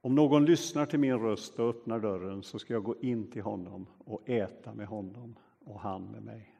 Om 0.00 0.14
någon 0.14 0.44
lyssnar 0.44 0.86
till 0.86 0.98
min 0.98 1.18
röst 1.18 1.58
och 1.58 1.68
öppnar 1.68 2.00
dörren 2.00 2.42
så 2.42 2.58
ska 2.58 2.74
jag 2.74 2.84
gå 2.84 2.96
in 3.00 3.30
till 3.30 3.42
honom 3.42 3.86
och 3.98 4.28
äta 4.28 4.74
med 4.74 4.86
honom 4.86 5.36
och 5.58 5.80
han 5.80 6.10
med 6.10 6.22
mig. 6.22 6.58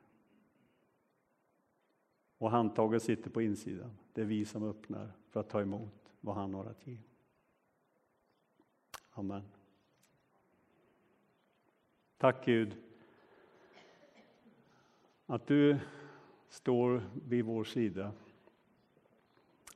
Och 2.38 2.50
handtaget 2.50 3.02
sitter 3.02 3.30
på 3.30 3.42
insidan. 3.42 3.90
Det 4.12 4.20
är 4.20 4.24
vi 4.24 4.44
som 4.44 4.62
öppnar 4.62 5.12
för 5.28 5.40
att 5.40 5.50
ta 5.50 5.60
emot 5.60 6.12
vad 6.20 6.34
han 6.34 6.54
har 6.54 6.64
att 6.64 6.86
ge. 6.86 6.98
Amen. 9.10 9.42
Tack 12.16 12.44
Gud 12.44 12.76
att 15.26 15.46
du 15.46 15.78
står 16.48 17.02
vid 17.24 17.44
vår 17.44 17.64
sida, 17.64 18.12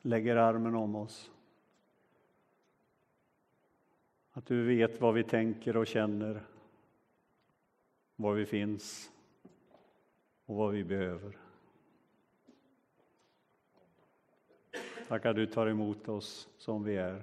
lägger 0.07 0.37
armen 0.37 0.75
om 0.75 0.97
oss. 0.97 1.31
Att 4.33 4.47
du 4.47 4.67
vet 4.67 5.01
vad 5.01 5.15
vi 5.15 5.25
tänker 5.25 5.77
och 5.77 5.87
känner, 5.87 6.43
var 8.17 8.35
vi 8.35 8.47
finns 8.47 9.11
och 10.45 10.57
vad 10.57 10.73
vi 10.73 10.85
behöver. 10.85 11.39
Tack 15.09 15.27
att 15.27 15.37
du 15.37 15.47
tar 15.47 15.67
emot 15.67 16.09
oss 16.09 16.49
som 16.57 16.85
vi 16.85 16.97
är. 16.97 17.23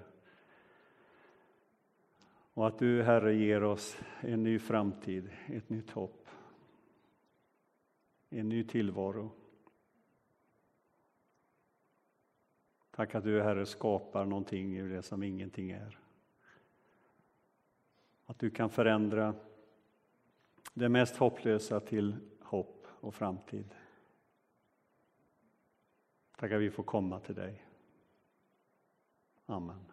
Och 2.54 2.68
att 2.68 2.80
du, 2.80 3.04
Herre, 3.04 3.36
ger 3.36 3.64
oss 3.64 3.98
en 4.20 4.44
ny 4.44 4.60
framtid, 4.60 5.30
ett 5.48 5.70
nytt 5.70 5.90
hopp, 5.90 6.28
en 8.30 8.50
ny 8.50 8.64
tillvaro. 8.64 9.32
Tack 12.96 13.16
att 13.16 13.24
du, 13.24 13.42
Herre, 13.42 13.66
skapar 13.66 14.26
någonting 14.26 14.78
ur 14.78 14.90
det 14.90 15.02
som 15.02 15.24
ingenting 15.24 15.72
är. 15.72 16.00
Att 18.26 18.40
du 18.40 18.50
kan 18.50 18.70
förändra 18.70 19.36
det 20.74 20.90
mest 20.90 21.16
hopplösa 21.16 21.80
till 21.80 22.16
hopp 22.40 22.88
och 22.90 23.16
framtid. 23.16 23.76
Tack 26.38 26.52
att 26.52 26.62
vi 26.62 26.72
får 26.72 26.84
komma 26.84 27.20
till 27.20 27.36
dig. 27.36 27.66
Amen. 29.46 29.93